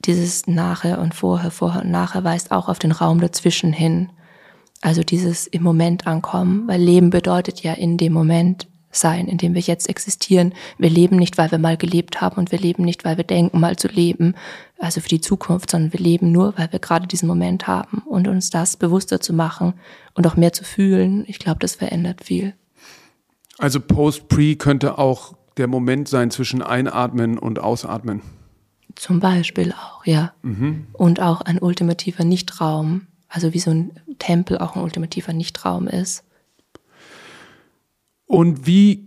dieses 0.04 0.46
nachher 0.46 1.00
und 1.00 1.14
vorher, 1.14 1.50
vorher 1.50 1.82
und 1.82 1.90
nachher 1.90 2.24
weist 2.24 2.50
auch 2.50 2.68
auf 2.68 2.78
den 2.78 2.92
Raum 2.92 3.20
dazwischen 3.20 3.72
hin. 3.72 4.10
Also 4.80 5.02
dieses 5.02 5.46
im 5.46 5.62
Moment 5.62 6.06
ankommen, 6.06 6.68
weil 6.68 6.80
Leben 6.80 7.10
bedeutet 7.10 7.62
ja 7.62 7.72
in 7.72 7.96
dem 7.96 8.12
Moment 8.12 8.68
Sein, 8.90 9.28
in 9.28 9.36
dem 9.36 9.54
wir 9.54 9.60
jetzt 9.60 9.88
existieren. 9.88 10.54
Wir 10.78 10.88
leben 10.88 11.16
nicht, 11.16 11.36
weil 11.36 11.50
wir 11.50 11.58
mal 11.58 11.76
gelebt 11.76 12.22
haben 12.22 12.36
und 12.36 12.50
wir 12.50 12.58
leben 12.58 12.84
nicht, 12.84 13.04
weil 13.04 13.18
wir 13.18 13.24
denken, 13.24 13.60
mal 13.60 13.76
zu 13.76 13.86
leben, 13.86 14.34
also 14.78 15.02
für 15.02 15.10
die 15.10 15.20
Zukunft, 15.20 15.70
sondern 15.70 15.92
wir 15.92 16.00
leben 16.00 16.32
nur, 16.32 16.56
weil 16.56 16.72
wir 16.72 16.78
gerade 16.78 17.06
diesen 17.06 17.28
Moment 17.28 17.66
haben 17.66 17.98
und 18.06 18.28
uns 18.28 18.48
das 18.48 18.78
bewusster 18.78 19.20
zu 19.20 19.34
machen 19.34 19.74
und 20.14 20.26
auch 20.26 20.36
mehr 20.36 20.54
zu 20.54 20.64
fühlen. 20.64 21.24
Ich 21.26 21.38
glaube, 21.38 21.58
das 21.60 21.74
verändert 21.74 22.24
viel. 22.24 22.54
Also 23.58 23.78
Post-Pre 23.78 24.56
könnte 24.56 24.96
auch 24.96 25.34
der 25.58 25.66
Moment 25.66 26.08
sein 26.08 26.30
zwischen 26.30 26.62
Einatmen 26.62 27.36
und 27.36 27.58
Ausatmen. 27.58 28.22
Zum 28.98 29.20
Beispiel 29.20 29.72
auch, 29.72 30.04
ja. 30.04 30.32
Mhm. 30.42 30.88
Und 30.92 31.20
auch 31.20 31.40
ein 31.40 31.60
ultimativer 31.60 32.24
Nichtraum, 32.24 33.06
also 33.28 33.54
wie 33.54 33.60
so 33.60 33.70
ein 33.70 33.92
Tempel 34.18 34.58
auch 34.58 34.74
ein 34.74 34.82
ultimativer 34.82 35.32
Nichtraum 35.32 35.86
ist. 35.86 36.24
Und 38.26 38.66
wie 38.66 39.06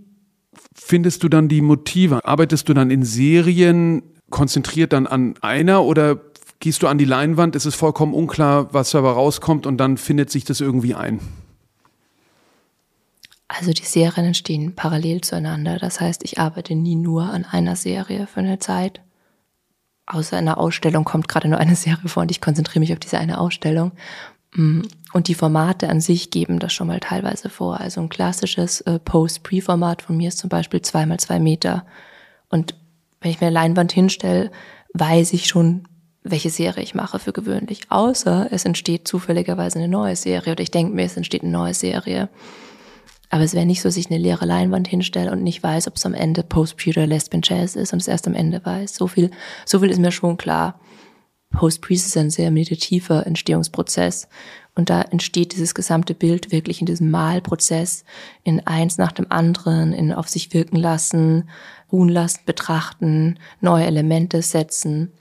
findest 0.73 1.23
du 1.23 1.27
dann 1.27 1.49
die 1.49 1.59
Motive? 1.59 2.23
Arbeitest 2.23 2.69
du 2.69 2.73
dann 2.73 2.89
in 2.89 3.03
Serien 3.03 4.01
konzentriert 4.29 4.93
dann 4.93 5.07
an 5.07 5.35
einer 5.41 5.83
oder 5.83 6.21
gehst 6.61 6.83
du 6.83 6.87
an 6.87 6.97
die 6.97 7.03
Leinwand? 7.03 7.57
Ist 7.57 7.65
es 7.65 7.75
vollkommen 7.75 8.13
unklar, 8.13 8.73
was 8.73 8.91
dabei 8.91 9.11
rauskommt 9.11 9.65
und 9.65 9.75
dann 9.75 9.97
findet 9.97 10.29
sich 10.29 10.45
das 10.45 10.61
irgendwie 10.61 10.95
ein? 10.95 11.19
Also 13.49 13.73
die 13.73 13.83
Serien 13.83 14.27
entstehen 14.27 14.73
parallel 14.73 15.19
zueinander. 15.19 15.79
Das 15.79 15.99
heißt, 15.99 16.23
ich 16.23 16.39
arbeite 16.39 16.75
nie 16.75 16.95
nur 16.95 17.23
an 17.23 17.43
einer 17.43 17.75
Serie 17.75 18.25
für 18.25 18.39
eine 18.39 18.59
Zeit, 18.59 19.01
außer 20.13 20.37
einer 20.37 20.57
Ausstellung 20.57 21.03
kommt 21.03 21.27
gerade 21.27 21.47
nur 21.47 21.59
eine 21.59 21.75
Serie 21.75 22.07
vor 22.09 22.23
und 22.23 22.31
ich 22.31 22.41
konzentriere 22.41 22.79
mich 22.79 22.93
auf 22.93 22.99
diese 22.99 23.17
eine 23.17 23.39
Ausstellung. 23.39 23.91
Mm, 24.53 24.81
und 25.13 25.27
die 25.27 25.35
Formate 25.35 25.89
an 25.89 26.01
sich 26.01 26.29
geben 26.31 26.59
das 26.59 26.73
schon 26.73 26.87
mal 26.87 26.99
teilweise 26.99 27.49
vor. 27.49 27.79
Also 27.79 28.01
ein 28.01 28.09
klassisches 28.09 28.81
äh, 28.81 28.99
Post-Pre-Format 28.99 30.01
von 30.01 30.17
mir 30.17 30.29
ist 30.29 30.37
zum 30.37 30.49
Beispiel 30.49 30.81
zweimal 30.81 31.19
zwei 31.19 31.39
Meter. 31.39 31.85
Und 32.49 32.75
wenn 33.21 33.31
ich 33.31 33.41
mir 33.41 33.47
eine 33.47 33.53
Leinwand 33.53 33.91
hinstelle, 33.91 34.51
weiß 34.93 35.33
ich 35.33 35.47
schon, 35.47 35.87
welche 36.23 36.49
Serie 36.49 36.83
ich 36.83 36.95
mache 36.95 37.19
für 37.19 37.33
gewöhnlich. 37.33 37.81
Außer 37.89 38.47
es 38.51 38.65
entsteht 38.65 39.07
zufälligerweise 39.07 39.79
eine 39.79 39.87
neue 39.87 40.15
Serie 40.15 40.53
oder 40.53 40.63
ich 40.63 40.71
denke 40.71 40.93
mir, 40.93 41.05
es 41.05 41.17
entsteht 41.17 41.43
eine 41.43 41.51
neue 41.51 41.73
Serie. 41.73 42.29
Aber 43.31 43.43
es 43.43 43.53
wäre 43.53 43.65
nicht 43.65 43.81
so, 43.81 43.87
dass 43.87 43.97
ich 43.97 44.11
eine 44.11 44.19
leere 44.19 44.45
Leinwand 44.45 44.89
hinstelle 44.89 45.31
und 45.31 45.41
nicht 45.41 45.63
weiß, 45.63 45.87
ob 45.87 45.95
es 45.95 46.05
am 46.05 46.13
Ende 46.13 46.43
Post-Pre 46.43 46.91
oder 46.91 47.07
Lesbian 47.07 47.41
Jazz 47.43 47.77
ist 47.77 47.93
und 47.93 48.01
es 48.01 48.09
erst 48.09 48.27
am 48.27 48.35
Ende 48.35 48.63
weiß. 48.63 48.93
So 48.95 49.07
viel, 49.07 49.31
so 49.65 49.79
viel 49.79 49.89
ist 49.89 49.99
mir 49.99 50.11
schon 50.11 50.35
klar. 50.35 50.81
Post-Pre 51.51 51.93
ist 51.93 52.17
ein 52.17 52.29
sehr 52.29 52.51
meditativer 52.51 53.25
Entstehungsprozess. 53.25 54.27
Und 54.75 54.89
da 54.89 55.01
entsteht 55.01 55.53
dieses 55.53 55.73
gesamte 55.73 56.13
Bild 56.13 56.51
wirklich 56.51 56.81
in 56.81 56.85
diesem 56.85 57.09
Malprozess, 57.09 58.03
in 58.43 58.67
eins 58.67 58.97
nach 58.97 59.13
dem 59.13 59.31
anderen, 59.31 59.93
in 59.93 60.11
auf 60.11 60.27
sich 60.27 60.53
wirken 60.53 60.77
lassen, 60.77 61.49
ruhen 61.89 62.09
lassen, 62.09 62.41
betrachten, 62.45 63.39
neue 63.61 63.85
Elemente 63.85 64.41
setzen. 64.41 65.13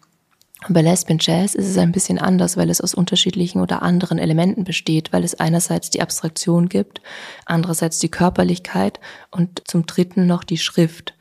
Und 0.67 0.75
bei 0.75 0.83
Lesbian 0.83 1.19
Jazz 1.21 1.55
ist 1.55 1.69
es 1.69 1.79
ein 1.79 1.93
bisschen 1.93 2.19
anders, 2.19 2.57
weil 2.57 2.69
es 2.69 2.81
aus 2.81 2.95
unterschiedlichen 2.95 3.61
oder 3.61 3.83
anderen 3.83 4.19
Elementen 4.19 4.65
besteht, 4.65 5.13
weil 5.13 5.25
es 5.25 5.41
einerseits 5.41 5.89
die 5.89 6.03
Abstraktion 6.03 6.69
gibt, 6.69 7.01
andererseits 7.47 7.99
die 7.99 8.11
Körperlichkeit 8.11 9.01
und 9.31 9.63
zum 9.67 9.87
dritten 9.87 10.27
noch 10.27 10.45
die 10.45 10.59
Schrift. 10.59 11.15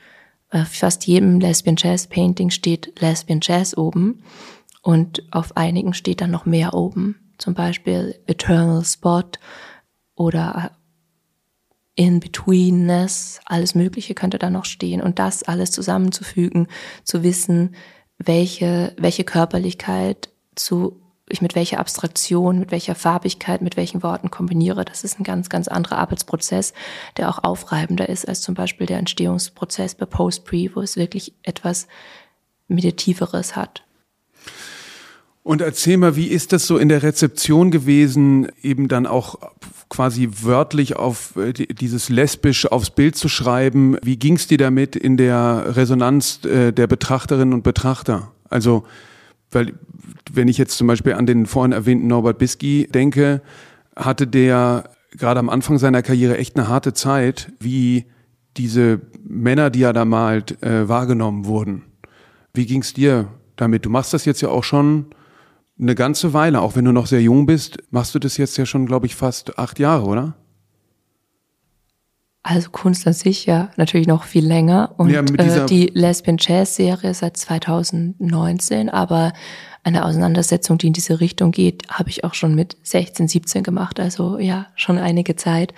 Auf 0.51 0.67
fast 0.67 1.07
jedem 1.07 1.39
Lesbian 1.39 1.77
Jazz 1.77 2.07
Painting 2.07 2.49
steht 2.49 2.99
Lesbian 2.99 3.39
Jazz 3.41 3.77
oben 3.77 4.23
und 4.81 5.23
auf 5.31 5.55
einigen 5.55 5.93
steht 5.93 6.21
dann 6.21 6.31
noch 6.31 6.45
mehr 6.45 6.73
oben. 6.73 7.33
Zum 7.37 7.53
Beispiel 7.53 8.19
Eternal 8.27 8.83
Spot 8.83 9.23
oder 10.15 10.71
In-Betweenness, 11.95 13.39
alles 13.45 13.75
Mögliche 13.75 14.15
könnte 14.15 14.39
da 14.39 14.49
noch 14.49 14.65
stehen. 14.65 15.01
Und 15.01 15.19
das 15.19 15.43
alles 15.43 15.71
zusammenzufügen, 15.71 16.67
zu 17.03 17.23
wissen, 17.23 17.75
welche, 18.19 18.93
welche 18.97 19.23
Körperlichkeit 19.23 20.29
zu, 20.55 21.01
ich 21.29 21.41
mit 21.41 21.55
welcher 21.55 21.79
Abstraktion, 21.79 22.59
mit 22.59 22.71
welcher 22.71 22.95
Farbigkeit, 22.95 23.61
mit 23.61 23.77
welchen 23.77 24.03
Worten 24.03 24.29
kombiniere. 24.29 24.83
Das 24.83 25.03
ist 25.03 25.19
ein 25.19 25.23
ganz, 25.23 25.49
ganz 25.49 25.67
anderer 25.67 25.97
Arbeitsprozess, 25.97 26.73
der 27.17 27.29
auch 27.29 27.43
aufreibender 27.43 28.09
ist 28.09 28.27
als 28.27 28.41
zum 28.41 28.55
Beispiel 28.55 28.85
der 28.87 28.99
Entstehungsprozess 28.99 29.95
bei 29.95 30.05
Post-Pre, 30.05 30.75
wo 30.75 30.81
es 30.81 30.97
wirklich 30.97 31.33
etwas 31.43 31.87
Meditativeres 32.67 33.55
hat. 33.55 33.83
Und 35.43 35.61
erzähl 35.61 35.97
mal, 35.97 36.15
wie 36.15 36.27
ist 36.27 36.53
das 36.53 36.67
so 36.67 36.77
in 36.77 36.89
der 36.89 37.01
Rezeption 37.01 37.71
gewesen, 37.71 38.49
eben 38.61 38.87
dann 38.87 39.07
auch 39.07 39.39
quasi 39.89 40.29
wörtlich 40.41 40.95
auf 40.95 41.35
äh, 41.37 41.53
dieses 41.53 42.09
lesbisch 42.09 42.65
aufs 42.71 42.91
Bild 42.91 43.15
zu 43.15 43.29
schreiben? 43.29 43.97
Wie 44.03 44.17
ging 44.17 44.35
es 44.35 44.47
dir 44.47 44.57
damit 44.57 44.95
in 44.95 45.17
der 45.17 45.75
Resonanz 45.75 46.43
äh, 46.45 46.71
der 46.71 46.87
Betrachterinnen 46.87 47.53
und 47.53 47.63
Betrachter? 47.63 48.31
Also, 48.49 48.83
weil, 49.51 49.73
wenn 50.31 50.47
ich 50.47 50.57
jetzt 50.57 50.77
zum 50.77 50.87
Beispiel 50.87 51.13
an 51.13 51.25
den 51.25 51.45
vorhin 51.45 51.71
erwähnten 51.71 52.07
Norbert 52.07 52.37
Bisky 52.37 52.87
denke, 52.93 53.41
hatte 53.95 54.27
der 54.27 54.91
gerade 55.11 55.39
am 55.39 55.49
Anfang 55.49 55.79
seiner 55.79 56.03
Karriere 56.03 56.37
echt 56.37 56.55
eine 56.57 56.67
harte 56.67 56.93
Zeit, 56.93 57.51
wie 57.59 58.05
diese 58.57 59.01
Männer, 59.27 59.69
die 59.69 59.83
er 59.83 59.93
da 59.93 60.05
malt, 60.05 60.61
äh, 60.61 60.87
wahrgenommen 60.87 61.45
wurden. 61.45 61.83
Wie 62.53 62.65
ging 62.65 62.81
es 62.81 62.93
dir 62.93 63.29
damit? 63.55 63.85
Du 63.85 63.89
machst 63.89 64.13
das 64.13 64.25
jetzt 64.25 64.41
ja 64.41 64.49
auch 64.49 64.63
schon 64.63 65.07
eine 65.79 65.95
ganze 65.95 66.33
Weile, 66.33 66.61
auch 66.61 66.75
wenn 66.75 66.85
du 66.85 66.91
noch 66.91 67.07
sehr 67.07 67.21
jung 67.21 67.45
bist, 67.45 67.77
machst 67.91 68.13
du 68.13 68.19
das 68.19 68.37
jetzt 68.37 68.57
ja 68.57 68.65
schon, 68.65 68.85
glaube 68.85 69.05
ich, 69.05 69.15
fast 69.15 69.57
acht 69.57 69.79
Jahre, 69.79 70.05
oder? 70.05 70.35
Also 72.41 72.69
Kunst 72.71 73.05
an 73.05 73.13
sich 73.13 73.45
ja 73.45 73.69
natürlich 73.75 74.07
noch 74.07 74.23
viel 74.23 74.45
länger 74.45 74.93
und 74.97 75.09
ja, 75.09 75.21
äh, 75.21 75.65
die 75.65 75.91
Lesbian 75.93 76.37
Jazz 76.39 76.75
Serie 76.75 77.13
seit 77.13 77.37
2019, 77.37 78.89
aber 78.89 79.33
eine 79.83 80.05
Auseinandersetzung, 80.05 80.77
die 80.77 80.87
in 80.87 80.93
diese 80.93 81.19
Richtung 81.19 81.51
geht, 81.51 81.89
habe 81.89 82.09
ich 82.09 82.23
auch 82.23 82.33
schon 82.33 82.55
mit 82.55 82.77
16, 82.83 83.27
17 83.27 83.63
gemacht, 83.63 83.99
also 83.99 84.37
ja, 84.39 84.67
schon 84.75 84.97
einige 84.97 85.35
Zeit. 85.35 85.73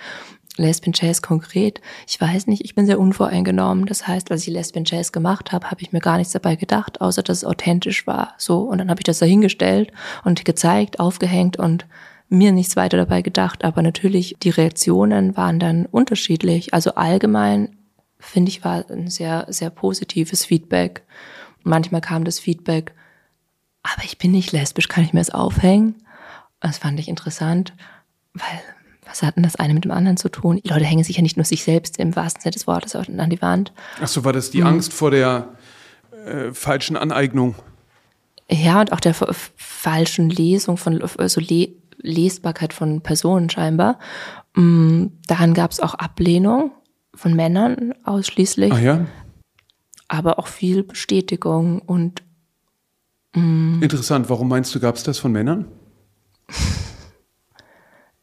Lesbian 0.56 0.92
Jazz 0.94 1.22
konkret, 1.22 1.80
ich 2.06 2.20
weiß 2.20 2.46
nicht, 2.46 2.64
ich 2.64 2.74
bin 2.74 2.84
sehr 2.84 3.00
unvoreingenommen. 3.00 3.86
Das 3.86 4.06
heißt, 4.06 4.30
als 4.30 4.46
ich 4.46 4.52
Lesbian 4.52 4.84
Jazz 4.86 5.12
gemacht 5.12 5.52
habe, 5.52 5.70
habe 5.70 5.80
ich 5.80 5.92
mir 5.92 6.00
gar 6.00 6.18
nichts 6.18 6.32
dabei 6.32 6.56
gedacht, 6.56 7.00
außer 7.00 7.22
dass 7.22 7.38
es 7.38 7.44
authentisch 7.44 8.06
war. 8.06 8.34
So 8.36 8.60
und 8.60 8.78
dann 8.78 8.90
habe 8.90 9.00
ich 9.00 9.04
das 9.04 9.18
dahingestellt 9.18 9.92
und 10.24 10.44
gezeigt, 10.44 11.00
aufgehängt 11.00 11.58
und 11.58 11.86
mir 12.28 12.52
nichts 12.52 12.76
weiter 12.76 12.96
dabei 12.96 13.22
gedacht. 13.22 13.64
Aber 13.64 13.82
natürlich 13.82 14.36
die 14.42 14.50
Reaktionen 14.50 15.36
waren 15.36 15.58
dann 15.58 15.86
unterschiedlich. 15.86 16.74
Also 16.74 16.94
allgemein 16.94 17.76
finde 18.18 18.50
ich 18.50 18.64
war 18.64 18.88
ein 18.90 19.08
sehr 19.08 19.46
sehr 19.48 19.70
positives 19.70 20.44
Feedback. 20.44 21.02
Manchmal 21.62 22.00
kam 22.00 22.24
das 22.24 22.38
Feedback, 22.38 22.92
aber 23.82 24.04
ich 24.04 24.18
bin 24.18 24.32
nicht 24.32 24.52
lesbisch, 24.52 24.88
kann 24.88 25.04
ich 25.04 25.12
mir 25.12 25.20
das 25.20 25.30
aufhängen? 25.30 25.96
Das 26.60 26.78
fand 26.78 27.00
ich 27.00 27.08
interessant, 27.08 27.72
weil 28.34 28.62
was 29.12 29.22
hat 29.22 29.36
denn 29.36 29.42
das 29.42 29.56
eine 29.56 29.74
mit 29.74 29.84
dem 29.84 29.90
anderen 29.90 30.16
zu 30.16 30.30
tun? 30.30 30.60
Die 30.64 30.68
Leute 30.68 30.84
hängen 30.84 31.04
sich 31.04 31.16
ja 31.16 31.22
nicht 31.22 31.36
nur 31.36 31.44
sich 31.44 31.64
selbst 31.64 31.98
im 31.98 32.16
wahrsten 32.16 32.40
Sinne 32.42 32.52
des 32.52 32.66
Wortes 32.66 32.96
an 32.96 33.30
die 33.30 33.42
Wand. 33.42 33.72
Ach 34.00 34.08
so, 34.08 34.24
war 34.24 34.32
das 34.32 34.50
die 34.50 34.60
mhm. 34.60 34.68
Angst 34.68 34.92
vor 34.92 35.10
der 35.10 35.48
äh, 36.24 36.52
falschen 36.52 36.96
Aneignung? 36.96 37.54
Ja, 38.50 38.80
und 38.80 38.92
auch 38.92 39.00
der 39.00 39.14
falschen 39.14 40.30
Lesung 40.30 40.76
von, 40.76 41.02
also 41.18 41.40
Le 41.40 41.68
Lesbarkeit 42.04 42.72
von 42.72 43.00
Personen 43.00 43.48
scheinbar. 43.48 43.98
Mhm, 44.56 45.12
daran 45.28 45.54
gab 45.54 45.70
es 45.70 45.78
auch 45.78 45.94
Ablehnung 45.94 46.72
von 47.14 47.34
Männern 47.34 47.94
ausschließlich. 48.02 48.72
Ach 48.72 48.80
ja? 48.80 49.06
Aber 50.08 50.40
auch 50.40 50.48
viel 50.48 50.82
Bestätigung 50.82 51.80
und 51.80 52.22
mh. 53.36 53.82
Interessant, 53.82 54.28
warum 54.30 54.48
meinst 54.48 54.74
du, 54.74 54.80
gab 54.80 54.96
es 54.96 55.04
das 55.04 55.18
von 55.18 55.30
Männern? 55.30 55.66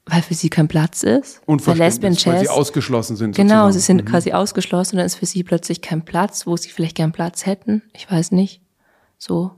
Weil 0.09 0.21
für 0.21 0.33
sie 0.33 0.49
kein 0.49 0.67
Platz 0.67 1.03
ist. 1.03 1.41
Und 1.45 1.65
Lesbian 1.65 2.13
Jazz, 2.13 2.25
weil 2.27 2.39
sie 2.39 2.49
ausgeschlossen 2.49 3.15
sind. 3.15 3.35
Genau, 3.35 3.67
sozusagen. 3.67 3.73
sie 3.73 3.79
sind 3.79 4.01
mhm. 4.03 4.05
quasi 4.05 4.31
ausgeschlossen 4.33 4.95
und 4.95 4.97
dann 4.99 5.05
ist 5.05 5.15
für 5.15 5.25
sie 5.25 5.43
plötzlich 5.43 5.81
kein 5.81 6.03
Platz, 6.03 6.47
wo 6.47 6.57
sie 6.57 6.69
vielleicht 6.69 6.95
gern 6.95 7.11
Platz 7.11 7.45
hätten. 7.45 7.83
Ich 7.93 8.09
weiß 8.09 8.31
nicht. 8.31 8.61
So. 9.17 9.51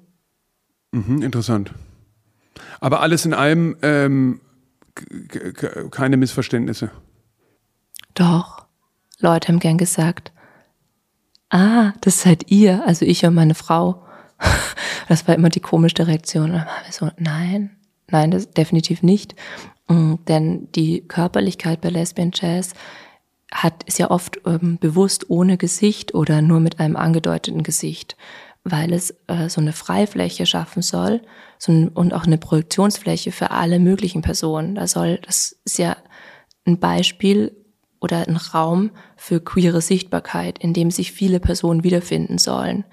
Mhm, 0.92 1.22
interessant. 1.22 1.74
Aber 2.80 3.02
alles 3.02 3.26
in 3.26 3.34
allem 3.34 3.78
ähm, 3.82 4.42
keine 5.92 6.18
Missverständnisse. 6.18 6.92
Doch. 8.14 8.66
Leute 9.20 9.50
haben 9.50 9.60
gern 9.60 9.78
gesagt, 9.78 10.32
ah, 11.50 11.94
das 12.02 12.22
seid 12.22 12.50
ihr, 12.50 12.86
also 12.86 13.06
ich 13.06 13.26
und 13.26 13.36
meine 13.36 13.56
Frau. 13.56 14.06
Das 15.08 15.28
war 15.28 15.36
immer 15.36 15.50
die 15.50 15.60
komische 15.60 16.08
Reaktion. 16.08 16.52
Und 16.52 16.58
dann 16.58 16.68
waren 16.68 16.86
wir 16.86 16.94
so, 16.94 17.12
nein, 17.18 17.72
nein, 18.10 18.32
das 18.32 18.50
definitiv 18.52 19.04
nicht. 19.04 19.36
Mm, 19.92 20.16
denn 20.28 20.72
die 20.74 21.08
Körperlichkeit 21.08 21.82
bei 21.82 21.90
Lesbian 21.90 22.32
Jazz 22.34 22.74
hat, 23.52 23.84
ist 23.84 24.00
ja 24.00 24.10
oft 24.12 24.40
ähm, 24.46 24.78
bewusst 24.80 25.30
ohne 25.30 25.58
Gesicht 25.58 26.14
oder 26.14 26.42
nur 26.42 26.60
mit 26.60 26.80
einem 26.80 26.96
angedeuteten 26.96 27.64
Gesicht, 27.64 28.16
weil 28.64 28.94
es 28.94 29.12
äh, 29.28 29.50
so 29.50 29.60
eine 29.60 29.74
Freifläche 29.74 30.46
schaffen 30.46 30.82
soll 30.82 31.22
so 31.58 31.72
ein, 31.72 31.90
und 31.90 32.14
auch 32.14 32.26
eine 32.26 32.38
Projektionsfläche 32.38 33.32
für 33.32 33.52
alle 33.52 33.80
möglichen 33.80 34.22
Personen. 34.22 34.76
Da 34.76 34.88
soll, 34.88 35.20
das 35.26 35.60
ist 35.66 35.78
ja 35.78 35.98
ein 36.66 36.80
Beispiel, 36.80 37.56
oder 38.02 38.28
ein 38.28 38.36
Raum 38.36 38.92
für 39.16 39.40
queere 39.40 39.80
Sichtbarkeit, 39.80 40.58
in 40.60 40.74
dem 40.74 40.92
sich 40.92 41.12
viele 41.12 41.40
Personen 41.40 41.84
wiederfinden 41.84 42.40
sollen. 42.40 42.84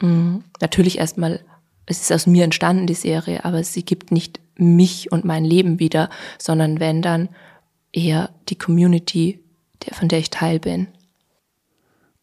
Mhm. 0.00 0.44
Natürlich 0.60 0.98
erstmal, 0.98 1.40
es 1.86 2.02
ist 2.02 2.12
aus 2.12 2.26
mir 2.26 2.44
entstanden, 2.44 2.86
die 2.86 2.94
Serie, 2.94 3.44
aber 3.44 3.64
sie 3.64 3.84
gibt 3.84 4.12
nicht 4.12 4.40
mich 4.56 5.10
und 5.12 5.24
mein 5.24 5.44
Leben 5.44 5.78
wieder, 5.78 6.10
sondern 6.38 6.80
wenn 6.80 7.02
dann 7.02 7.28
eher 7.92 8.30
die 8.48 8.56
Community, 8.56 9.40
der, 9.86 9.94
von 9.94 10.08
der 10.08 10.18
ich 10.18 10.30
Teil 10.30 10.58
bin. 10.58 10.88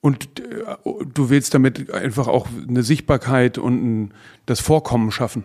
Und 0.02 0.40
äh, 0.40 0.76
du 1.14 1.30
willst 1.30 1.54
damit 1.54 1.92
einfach 1.92 2.28
auch 2.28 2.48
eine 2.68 2.84
Sichtbarkeit 2.84 3.58
und 3.58 4.12
das 4.46 4.60
Vorkommen 4.60 5.12
schaffen. 5.12 5.44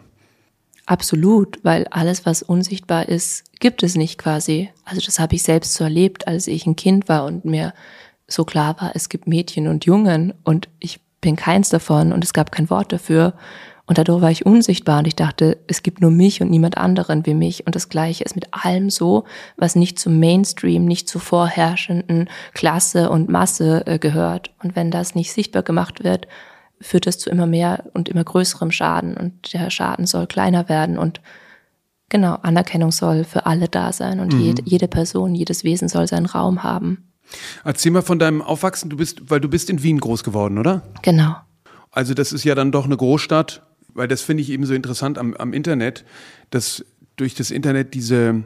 Absolut, 0.87 1.59
weil 1.63 1.87
alles, 1.89 2.27
was 2.27 2.43
unsichtbar 2.43 3.09
ist, 3.09 3.45
gibt 3.59 3.83
es 3.83 3.97
nicht 3.97 4.19
quasi. 4.19 4.71
Also 4.85 5.01
das 5.01 5.19
habe 5.19 5.35
ich 5.35 5.43
selbst 5.43 5.75
so 5.75 5.85
erlebt, 5.85 6.29
als 6.29 6.47
ich 6.47 6.67
ein 6.67 6.77
Kind 6.77 7.09
war 7.09 7.25
und 7.25 7.45
mir 7.45 7.73
so 8.29 8.45
klar 8.45 8.77
war, 8.81 8.93
es 8.95 9.09
gibt 9.09 9.27
Mädchen 9.27 9.67
und 9.69 9.87
Jungen 9.87 10.35
und 10.45 10.69
ich 10.81 11.01
bin 11.21 11.37
keins 11.37 11.71
davon 11.71 12.13
und 12.13 12.23
es 12.23 12.35
gab 12.35 12.53
kein 12.53 12.69
Wort 12.69 12.93
dafür. 12.93 13.35
Und 13.87 13.99
dadurch 13.99 14.23
war 14.23 14.31
ich 14.31 14.47
unsichtbar 14.47 15.01
und 15.01 15.07
ich 15.07 15.17
dachte, 15.17 15.59
es 15.67 15.83
gibt 15.83 16.01
nur 16.01 16.11
mich 16.11 16.41
und 16.41 16.51
niemand 16.51 16.79
anderen 16.79 17.27
wie 17.27 17.35
mich. 17.35 17.67
Und 17.67 17.75
das 17.75 17.91
Gleiche 17.91 18.25
ist 18.25 18.35
mit 18.35 18.49
allem 18.53 18.89
so, 18.89 19.25
was 19.57 19.77
nicht 19.77 19.99
zum 19.99 20.19
Mainstream, 20.19 20.87
nicht 20.87 21.07
zur 21.07 21.21
vorherrschenden 21.21 22.31
Klasse 22.55 23.11
und 23.11 23.29
Masse 23.29 23.87
äh, 23.87 23.99
gehört. 23.99 24.53
Und 24.63 24.75
wenn 24.75 24.91
das 24.91 25.15
nicht 25.15 25.33
sichtbar 25.33 25.63
gemacht 25.63 26.03
wird, 26.03 26.27
führt 26.81 27.07
das 27.07 27.19
zu 27.19 27.29
immer 27.29 27.47
mehr 27.47 27.85
und 27.93 28.09
immer 28.09 28.25
größerem 28.25 28.71
Schaden. 28.71 29.17
Und 29.17 29.53
der 29.53 29.69
Schaden 29.69 30.07
soll 30.07 30.27
kleiner 30.27 30.71
werden 30.71 30.97
und 30.97 31.21
genau, 32.09 32.37
Anerkennung 32.43 32.91
soll 32.91 33.25
für 33.25 33.45
alle 33.45 33.69
da 33.69 33.93
sein 33.93 34.21
und 34.21 34.33
mhm. 34.33 34.41
jede, 34.41 34.63
jede 34.65 34.89
Person, 34.89 35.35
jedes 35.35 35.63
Wesen 35.63 35.89
soll 35.89 36.07
seinen 36.07 36.27
Raum 36.27 36.63
haben. 36.63 37.11
Erzähl 37.65 37.93
mal 37.93 38.03
von 38.03 38.19
deinem 38.19 38.41
Aufwachsen, 38.41 38.89
du 38.89 38.97
bist, 38.97 39.31
weil 39.31 39.41
du 39.41 39.49
bist 39.49 39.69
in 39.69 39.83
Wien 39.83 39.99
groß 39.99 40.25
geworden, 40.25 40.59
oder? 40.59 40.83
Genau. 41.03 41.37
Also 41.91 42.15
das 42.15 42.33
ist 42.33 42.45
ja 42.45 42.55
dann 42.55 42.73
doch 42.73 42.85
eine 42.85 42.97
Großstadt 42.97 43.63
weil 43.95 44.09
das 44.09 44.23
finde 44.23 44.43
ich 44.43 44.51
eben 44.51 44.67
so 44.67 44.75
interessant 44.75 45.19
am, 45.19 45.35
am 45.35 45.53
Internet, 45.53 46.05
dass 46.51 46.85
durch 47.17 47.35
das 47.35 47.51
Internet 47.51 47.95
diese 47.95 48.45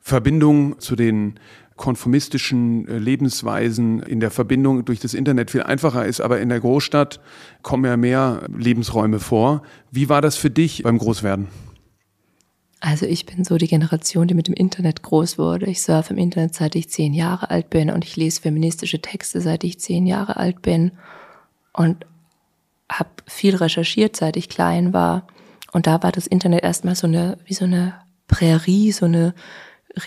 Verbindung 0.00 0.78
zu 0.78 0.96
den 0.96 1.38
konformistischen 1.76 2.86
äh, 2.88 2.98
Lebensweisen 2.98 4.02
in 4.02 4.20
der 4.20 4.30
Verbindung 4.30 4.84
durch 4.84 5.00
das 5.00 5.14
Internet 5.14 5.50
viel 5.50 5.62
einfacher 5.62 6.04
ist, 6.04 6.20
aber 6.20 6.40
in 6.40 6.50
der 6.50 6.60
Großstadt 6.60 7.20
kommen 7.62 7.86
ja 7.86 7.96
mehr 7.96 8.42
Lebensräume 8.54 9.18
vor. 9.18 9.62
Wie 9.90 10.08
war 10.08 10.20
das 10.20 10.36
für 10.36 10.50
dich 10.50 10.82
beim 10.82 10.98
Großwerden? 10.98 11.48
Also 12.80 13.06
ich 13.06 13.26
bin 13.26 13.44
so 13.44 13.56
die 13.56 13.66
Generation, 13.66 14.28
die 14.28 14.34
mit 14.34 14.48
dem 14.48 14.54
Internet 14.54 15.02
groß 15.02 15.38
wurde. 15.38 15.66
Ich 15.66 15.82
surfe 15.82 16.12
im 16.12 16.18
Internet, 16.18 16.54
seit 16.54 16.74
ich 16.74 16.88
zehn 16.88 17.14
Jahre 17.14 17.50
alt 17.50 17.70
bin 17.70 17.90
und 17.90 18.04
ich 18.04 18.16
lese 18.16 18.42
feministische 18.42 19.00
Texte, 19.00 19.40
seit 19.40 19.64
ich 19.64 19.80
zehn 19.80 20.06
Jahre 20.06 20.36
alt 20.36 20.62
bin. 20.62 20.92
Und 21.72 22.06
habe 22.90 23.10
viel 23.26 23.56
recherchiert, 23.56 24.16
seit 24.16 24.36
ich 24.36 24.48
klein 24.48 24.92
war. 24.92 25.26
Und 25.72 25.86
da 25.86 26.02
war 26.02 26.12
das 26.12 26.26
Internet 26.26 26.62
erstmal 26.62 26.94
so 26.94 27.06
eine, 27.06 27.38
wie 27.44 27.54
so 27.54 27.64
eine 27.64 27.94
Prärie, 28.26 28.92
so 28.92 29.06
eine 29.06 29.34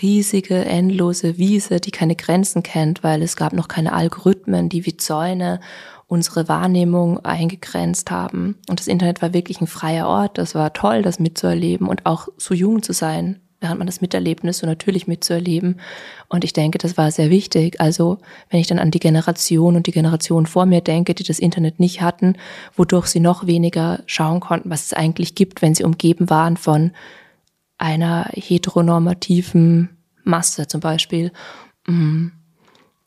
riesige, 0.00 0.64
endlose 0.64 1.36
Wiese, 1.36 1.80
die 1.80 1.90
keine 1.90 2.16
Grenzen 2.16 2.62
kennt, 2.62 3.02
weil 3.02 3.22
es 3.22 3.36
gab 3.36 3.52
noch 3.52 3.68
keine 3.68 3.92
Algorithmen, 3.92 4.68
die 4.68 4.86
wie 4.86 4.96
Zäune 4.96 5.60
unsere 6.06 6.48
Wahrnehmung 6.48 7.24
eingegrenzt 7.24 8.10
haben. 8.10 8.58
Und 8.68 8.80
das 8.80 8.86
Internet 8.86 9.22
war 9.22 9.34
wirklich 9.34 9.60
ein 9.60 9.66
freier 9.66 10.06
Ort. 10.06 10.38
Das 10.38 10.54
war 10.54 10.72
toll, 10.72 11.02
das 11.02 11.18
mitzuerleben 11.18 11.88
und 11.88 12.06
auch 12.06 12.28
so 12.36 12.54
jung 12.54 12.82
zu 12.82 12.92
sein 12.92 13.40
während 13.60 13.78
man 13.78 13.86
das 13.86 14.00
miterlebt 14.00 14.44
ist, 14.44 14.58
so 14.58 14.66
natürlich 14.66 15.06
mitzuerleben. 15.06 15.80
Und 16.28 16.44
ich 16.44 16.52
denke, 16.52 16.78
das 16.78 16.96
war 16.96 17.10
sehr 17.10 17.30
wichtig. 17.30 17.80
Also 17.80 18.18
wenn 18.50 18.60
ich 18.60 18.66
dann 18.66 18.78
an 18.78 18.90
die 18.90 19.00
Generation 19.00 19.76
und 19.76 19.86
die 19.86 19.92
Generation 19.92 20.46
vor 20.46 20.66
mir 20.66 20.80
denke, 20.80 21.14
die 21.14 21.24
das 21.24 21.38
Internet 21.38 21.80
nicht 21.80 22.00
hatten, 22.00 22.36
wodurch 22.76 23.06
sie 23.06 23.20
noch 23.20 23.46
weniger 23.46 24.02
schauen 24.06 24.40
konnten, 24.40 24.70
was 24.70 24.86
es 24.86 24.92
eigentlich 24.92 25.34
gibt, 25.34 25.62
wenn 25.62 25.74
sie 25.74 25.84
umgeben 25.84 26.28
waren 26.30 26.56
von 26.56 26.92
einer 27.78 28.28
heteronormativen 28.32 29.96
Masse 30.24 30.66
zum 30.66 30.80
Beispiel. 30.80 31.32
Mm. 31.86 32.28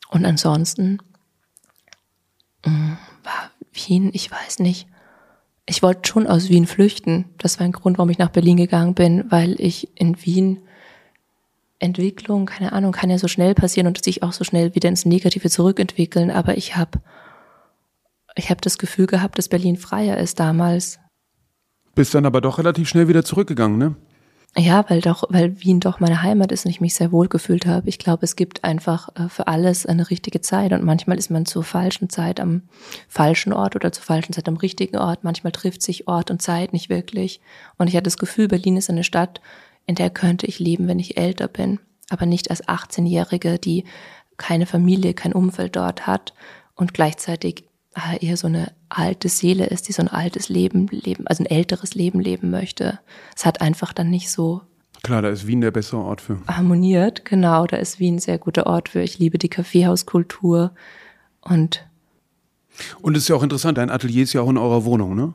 Und 0.09 0.25
ansonsten 0.25 0.99
mm, 2.65 2.93
war 3.23 3.51
Wien, 3.73 4.09
ich 4.13 4.31
weiß 4.31 4.59
nicht, 4.59 4.87
ich 5.69 5.83
wollte 5.83 6.07
schon 6.07 6.27
aus 6.27 6.49
Wien 6.49 6.65
flüchten. 6.65 7.25
Das 7.37 7.59
war 7.59 7.65
ein 7.65 7.73
Grund, 7.73 7.97
warum 7.97 8.09
ich 8.09 8.17
nach 8.17 8.29
Berlin 8.29 8.57
gegangen 8.57 8.93
bin, 8.93 9.25
weil 9.29 9.59
ich 9.59 9.89
in 9.95 10.25
Wien 10.25 10.61
Entwicklung, 11.79 12.47
keine 12.47 12.71
Ahnung, 12.71 12.93
kann 12.93 13.09
ja 13.09 13.19
so 13.19 13.27
schnell 13.27 13.53
passieren 13.53 13.85
und 13.85 14.03
sich 14.03 14.23
auch 14.23 14.33
so 14.33 14.43
schnell 14.43 14.73
wieder 14.73 14.89
ins 14.89 15.05
Negative 15.05 15.49
zurückentwickeln. 15.49 16.31
Aber 16.31 16.57
ich 16.57 16.75
habe 16.75 16.99
ich 18.35 18.49
hab 18.49 18.61
das 18.61 18.77
Gefühl 18.77 19.07
gehabt, 19.07 19.37
dass 19.37 19.49
Berlin 19.49 19.77
freier 19.77 20.17
ist 20.17 20.39
damals. 20.39 20.99
Bist 21.95 22.15
dann 22.15 22.25
aber 22.25 22.41
doch 22.41 22.57
relativ 22.57 22.87
schnell 22.87 23.07
wieder 23.07 23.25
zurückgegangen, 23.25 23.77
ne? 23.77 23.95
Ja, 24.55 24.83
weil 24.89 25.01
doch, 25.01 25.23
weil 25.29 25.61
Wien 25.61 25.79
doch 25.79 25.99
meine 25.99 26.23
Heimat 26.23 26.51
ist 26.51 26.65
und 26.65 26.71
ich 26.71 26.81
mich 26.81 26.95
sehr 26.95 27.11
wohl 27.11 27.27
gefühlt 27.27 27.67
habe. 27.67 27.87
Ich 27.89 27.99
glaube, 27.99 28.23
es 28.23 28.35
gibt 28.35 28.63
einfach 28.63 29.09
äh, 29.15 29.29
für 29.29 29.47
alles 29.47 29.85
eine 29.85 30.09
richtige 30.09 30.41
Zeit 30.41 30.71
und 30.71 30.83
manchmal 30.83 31.19
ist 31.19 31.29
man 31.29 31.45
zur 31.45 31.63
falschen 31.63 32.09
Zeit 32.09 32.39
am 32.39 32.63
falschen 33.07 33.53
Ort 33.53 33.75
oder 33.75 33.91
zur 33.91 34.03
falschen 34.03 34.33
Zeit 34.33 34.47
am 34.47 34.57
richtigen 34.57 34.97
Ort. 34.97 35.23
Manchmal 35.23 35.51
trifft 35.51 35.83
sich 35.83 36.07
Ort 36.07 36.31
und 36.31 36.41
Zeit 36.41 36.73
nicht 36.73 36.89
wirklich. 36.89 37.39
Und 37.77 37.87
ich 37.87 37.95
hatte 37.95 38.05
das 38.05 38.17
Gefühl, 38.17 38.47
Berlin 38.47 38.77
ist 38.77 38.89
eine 38.89 39.03
Stadt, 39.03 39.41
in 39.85 39.93
der 39.93 40.09
könnte 40.09 40.47
ich 40.47 40.57
leben, 40.57 40.87
wenn 40.87 40.99
ich 40.99 41.17
älter 41.17 41.47
bin, 41.47 41.79
aber 42.09 42.25
nicht 42.25 42.49
als 42.49 42.67
18-Jährige, 42.67 43.59
die 43.59 43.85
keine 44.37 44.65
Familie, 44.65 45.13
kein 45.13 45.33
Umfeld 45.33 45.75
dort 45.75 46.07
hat 46.07 46.33
und 46.75 46.93
gleichzeitig 46.93 47.66
eher 48.19 48.37
so 48.37 48.47
eine 48.47 48.71
alte 48.89 49.29
Seele 49.29 49.65
ist, 49.65 49.87
die 49.87 49.91
so 49.91 50.01
ein 50.01 50.07
altes 50.07 50.49
Leben 50.49 50.87
leben, 50.87 51.27
also 51.27 51.43
ein 51.43 51.47
älteres 51.47 51.95
Leben 51.95 52.19
leben 52.19 52.49
möchte. 52.49 52.99
Es 53.35 53.45
hat 53.45 53.61
einfach 53.61 53.93
dann 53.93 54.09
nicht 54.09 54.31
so 54.31 54.61
Klar, 55.03 55.21
da 55.21 55.29
ist 55.29 55.45
Wien 55.45 55.61
der 55.61 55.71
bessere 55.71 56.01
Ort 56.01 56.21
für. 56.21 56.41
Harmoniert, 56.47 57.23
genau, 57.23 57.65
da 57.67 57.77
ist 57.77 57.99
Wien 57.99 58.15
ein 58.15 58.19
sehr 58.19 58.39
guter 58.39 58.65
Ort 58.65 58.89
für. 58.89 59.01
Ich 59.01 59.19
liebe 59.19 59.37
die 59.37 59.49
Kaffeehauskultur 59.49 60.73
und 61.41 61.87
und 63.01 63.17
es 63.17 63.23
ist 63.23 63.29
ja 63.29 63.35
auch 63.35 63.43
interessant, 63.43 63.77
dein 63.77 63.89
Atelier 63.89 64.23
ist 64.23 64.33
ja 64.33 64.41
auch 64.41 64.49
in 64.49 64.57
eurer 64.57 64.85
Wohnung, 64.85 65.15
ne? 65.15 65.33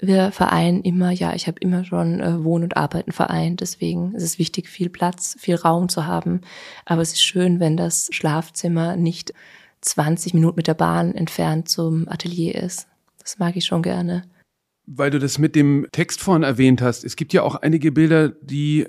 Wir 0.00 0.32
vereinen 0.32 0.82
immer, 0.82 1.12
ja, 1.12 1.32
ich 1.34 1.46
habe 1.46 1.60
immer 1.60 1.84
schon 1.84 2.18
äh, 2.18 2.42
Wohnen 2.42 2.64
und 2.64 2.76
Arbeiten 2.76 3.12
vereint, 3.12 3.60
deswegen 3.60 4.14
ist 4.14 4.24
es 4.24 4.38
wichtig, 4.40 4.68
viel 4.68 4.88
Platz, 4.88 5.36
viel 5.38 5.54
Raum 5.54 5.88
zu 5.88 6.06
haben. 6.06 6.40
Aber 6.84 7.02
es 7.02 7.12
ist 7.12 7.22
schön, 7.22 7.60
wenn 7.60 7.76
das 7.76 8.08
Schlafzimmer 8.10 8.96
nicht 8.96 9.32
20 9.82 10.34
Minuten 10.34 10.56
mit 10.56 10.66
der 10.66 10.74
Bahn 10.74 11.14
entfernt 11.14 11.68
zum 11.68 12.08
Atelier 12.08 12.54
ist. 12.54 12.88
Das 13.18 13.38
mag 13.38 13.56
ich 13.56 13.64
schon 13.64 13.82
gerne. 13.82 14.22
Weil 14.86 15.10
du 15.10 15.18
das 15.18 15.38
mit 15.38 15.54
dem 15.54 15.86
Text 15.92 16.20
vorhin 16.20 16.42
erwähnt 16.42 16.82
hast, 16.82 17.04
es 17.04 17.16
gibt 17.16 17.32
ja 17.32 17.42
auch 17.42 17.56
einige 17.56 17.92
Bilder, 17.92 18.30
die 18.30 18.88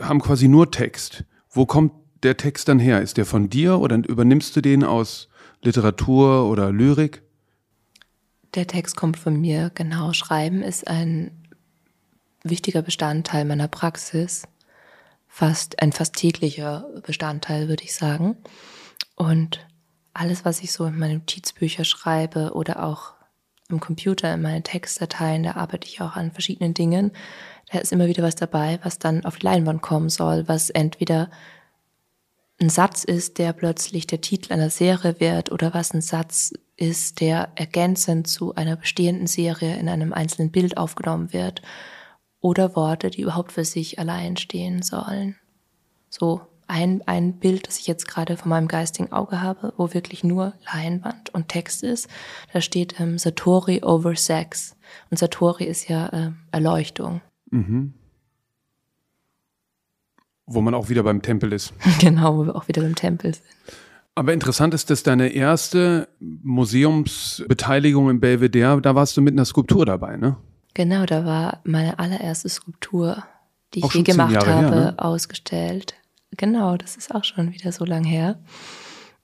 haben 0.00 0.20
quasi 0.20 0.48
nur 0.48 0.70
Text. 0.70 1.24
Wo 1.50 1.66
kommt 1.66 1.92
der 2.22 2.36
Text 2.36 2.68
dann 2.68 2.78
her? 2.78 3.02
Ist 3.02 3.16
der 3.16 3.26
von 3.26 3.50
dir 3.50 3.78
oder 3.80 3.96
übernimmst 3.96 4.54
du 4.56 4.60
den 4.60 4.84
aus 4.84 5.28
Literatur 5.62 6.48
oder 6.48 6.72
Lyrik? 6.72 7.22
Der 8.54 8.66
Text 8.66 8.96
kommt 8.96 9.18
von 9.18 9.38
mir, 9.40 9.70
genau. 9.74 10.12
Schreiben 10.12 10.62
ist 10.62 10.86
ein 10.88 11.30
wichtiger 12.42 12.82
Bestandteil 12.82 13.44
meiner 13.44 13.68
Praxis. 13.68 14.44
Fast 15.28 15.82
ein 15.82 15.92
fast 15.92 16.14
täglicher 16.14 16.86
Bestandteil, 17.04 17.68
würde 17.68 17.84
ich 17.84 17.94
sagen. 17.94 18.36
Und 19.16 19.66
alles, 20.18 20.44
was 20.44 20.60
ich 20.60 20.72
so 20.72 20.84
in 20.84 20.98
meine 20.98 21.14
Notizbücher 21.14 21.84
schreibe 21.84 22.52
oder 22.54 22.82
auch 22.84 23.14
im 23.68 23.80
Computer 23.80 24.32
in 24.32 24.42
meine 24.42 24.62
Textdateien, 24.62 25.42
da 25.42 25.52
arbeite 25.52 25.88
ich 25.88 26.00
auch 26.00 26.16
an 26.16 26.30
verschiedenen 26.30 26.74
Dingen. 26.74 27.12
Da 27.72 27.78
ist 27.80 27.92
immer 27.92 28.06
wieder 28.06 28.22
was 28.22 28.36
dabei, 28.36 28.78
was 28.82 28.98
dann 28.98 29.24
auf 29.24 29.38
die 29.38 29.46
Leinwand 29.46 29.82
kommen 29.82 30.08
soll, 30.08 30.46
was 30.46 30.70
entweder 30.70 31.30
ein 32.60 32.70
Satz 32.70 33.04
ist, 33.04 33.38
der 33.38 33.52
plötzlich 33.52 34.06
der 34.06 34.20
Titel 34.20 34.52
einer 34.52 34.70
Serie 34.70 35.20
wird 35.20 35.52
oder 35.52 35.74
was 35.74 35.92
ein 35.92 36.00
Satz 36.00 36.52
ist, 36.76 37.20
der 37.20 37.50
ergänzend 37.54 38.28
zu 38.28 38.54
einer 38.54 38.76
bestehenden 38.76 39.26
Serie 39.26 39.76
in 39.76 39.88
einem 39.88 40.12
einzelnen 40.12 40.50
Bild 40.50 40.76
aufgenommen 40.78 41.32
wird 41.32 41.62
oder 42.40 42.76
Worte, 42.76 43.10
die 43.10 43.22
überhaupt 43.22 43.52
für 43.52 43.64
sich 43.64 43.98
allein 43.98 44.36
stehen 44.36 44.82
sollen. 44.82 45.36
So 46.08 46.46
ein, 46.68 47.02
ein 47.06 47.38
Bild, 47.38 47.68
das 47.68 47.78
ich 47.78 47.86
jetzt 47.86 48.08
gerade 48.08 48.36
vor 48.36 48.48
meinem 48.48 48.68
geistigen 48.68 49.12
Auge 49.12 49.40
habe, 49.40 49.72
wo 49.76 49.94
wirklich 49.94 50.24
nur 50.24 50.54
Leinwand 50.72 51.32
und 51.32 51.48
Text 51.48 51.82
ist. 51.82 52.08
Da 52.52 52.60
steht 52.60 52.98
ähm, 53.00 53.18
Satori 53.18 53.82
over 53.82 54.16
Sex. 54.16 54.76
Und 55.10 55.18
Satori 55.18 55.64
ist 55.64 55.88
ja 55.88 56.06
äh, 56.08 56.30
Erleuchtung. 56.52 57.20
Mhm. 57.50 57.94
Wo 60.46 60.60
man 60.60 60.74
auch 60.74 60.88
wieder 60.88 61.02
beim 61.02 61.22
Tempel 61.22 61.52
ist. 61.52 61.72
genau, 62.00 62.36
wo 62.36 62.46
wir 62.46 62.56
auch 62.56 62.68
wieder 62.68 62.82
beim 62.82 62.94
Tempel 62.94 63.34
sind. 63.34 63.44
Aber 64.14 64.32
interessant 64.32 64.72
ist, 64.72 64.88
dass 64.88 65.02
deine 65.02 65.28
erste 65.28 66.08
Museumsbeteiligung 66.20 68.08
im 68.08 68.20
Belvedere, 68.20 68.80
da 68.80 68.94
warst 68.94 69.16
du 69.16 69.20
mit 69.20 69.34
einer 69.34 69.44
Skulptur 69.44 69.84
dabei, 69.84 70.16
ne? 70.16 70.36
Genau, 70.72 71.04
da 71.04 71.24
war 71.24 71.60
meine 71.64 71.98
allererste 71.98 72.48
Skulptur, 72.48 73.24
die 73.74 73.80
ich 73.80 73.92
je 73.92 74.02
gemacht 74.02 74.36
habe, 74.36 74.50
her, 74.50 74.70
ne? 74.70 74.94
ausgestellt 74.98 75.94
genau, 76.36 76.76
das 76.76 76.96
ist 76.96 77.14
auch 77.14 77.24
schon 77.24 77.52
wieder 77.52 77.72
so 77.72 77.84
lang 77.84 78.04
her. 78.04 78.38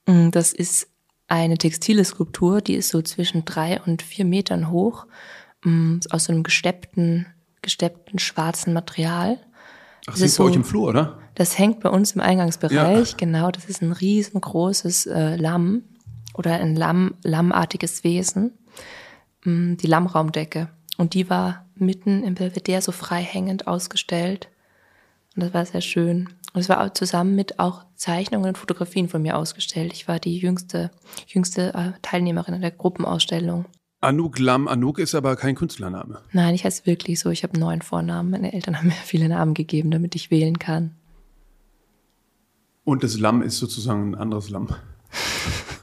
Mm, 0.06 0.30
das 0.30 0.52
ist 0.52 0.88
eine 1.28 1.56
textile 1.56 2.04
Skulptur, 2.04 2.60
die 2.60 2.74
ist 2.74 2.90
so 2.90 3.02
zwischen 3.02 3.44
drei 3.44 3.80
und 3.82 4.02
vier 4.02 4.24
Metern 4.24 4.70
hoch, 4.70 5.06
mm, 5.64 6.00
aus 6.10 6.24
so 6.24 6.32
einem 6.32 6.42
gesteppten, 6.42 7.26
gesteppten 7.62 8.18
schwarzen 8.18 8.72
Material. 8.72 9.38
Ach, 10.06 10.12
das 10.12 10.20
ist 10.20 10.38
bei 10.38 10.44
so, 10.44 10.50
euch 10.50 10.56
im 10.56 10.64
Flur, 10.64 10.88
oder? 10.88 11.18
Das 11.34 11.58
hängt 11.58 11.80
bei 11.80 11.88
uns 11.88 12.12
im 12.12 12.20
Eingangsbereich, 12.20 13.10
ja. 13.12 13.16
genau. 13.16 13.50
Das 13.50 13.64
ist 13.66 13.82
ein 13.82 13.92
riesengroßes 13.92 15.06
äh, 15.06 15.36
Lamm 15.36 15.84
oder 16.34 16.54
ein 16.54 16.76
Lamm, 16.76 17.14
lammartiges 17.22 18.04
Wesen. 18.04 18.58
Mm, 19.44 19.76
die 19.76 19.86
Lammraumdecke. 19.86 20.68
Und 20.98 21.14
die 21.14 21.30
war 21.30 21.66
mitten 21.74 22.22
im 22.22 22.34
Belvedere 22.34 22.82
so 22.82 22.92
frei 22.92 23.22
hängend 23.22 23.66
ausgestellt. 23.66 24.48
Und 25.34 25.42
das 25.42 25.54
war 25.54 25.64
sehr 25.64 25.80
schön. 25.80 26.28
Und 26.52 26.60
es 26.60 26.68
war 26.68 26.84
auch 26.84 26.92
zusammen 26.92 27.34
mit 27.34 27.58
auch 27.58 27.84
Zeichnungen 27.94 28.48
und 28.48 28.58
Fotografien 28.58 29.08
von 29.08 29.22
mir 29.22 29.36
ausgestellt. 29.36 29.92
Ich 29.94 30.06
war 30.08 30.18
die 30.18 30.38
jüngste, 30.38 30.90
jüngste 31.26 31.72
äh, 31.74 31.92
Teilnehmerin 32.02 32.60
der 32.60 32.70
Gruppenausstellung. 32.70 33.64
Anouk 34.00 34.38
Lam, 34.38 34.68
Anouk 34.68 34.98
ist 34.98 35.14
aber 35.14 35.36
kein 35.36 35.54
Künstlername. 35.54 36.20
Nein, 36.32 36.54
ich 36.54 36.64
heiße 36.64 36.86
wirklich 36.86 37.20
so. 37.20 37.30
Ich 37.30 37.44
habe 37.44 37.58
neun 37.58 37.82
Vornamen. 37.82 38.30
Meine 38.30 38.52
Eltern 38.52 38.76
haben 38.76 38.88
mir 38.88 38.92
viele 38.92 39.28
Namen 39.28 39.54
gegeben, 39.54 39.90
damit 39.90 40.14
ich 40.14 40.30
wählen 40.30 40.58
kann. 40.58 40.96
Und 42.84 43.04
das 43.04 43.18
Lamm 43.18 43.42
ist 43.42 43.58
sozusagen 43.58 44.10
ein 44.10 44.14
anderes 44.16 44.50
Lamm. 44.50 44.68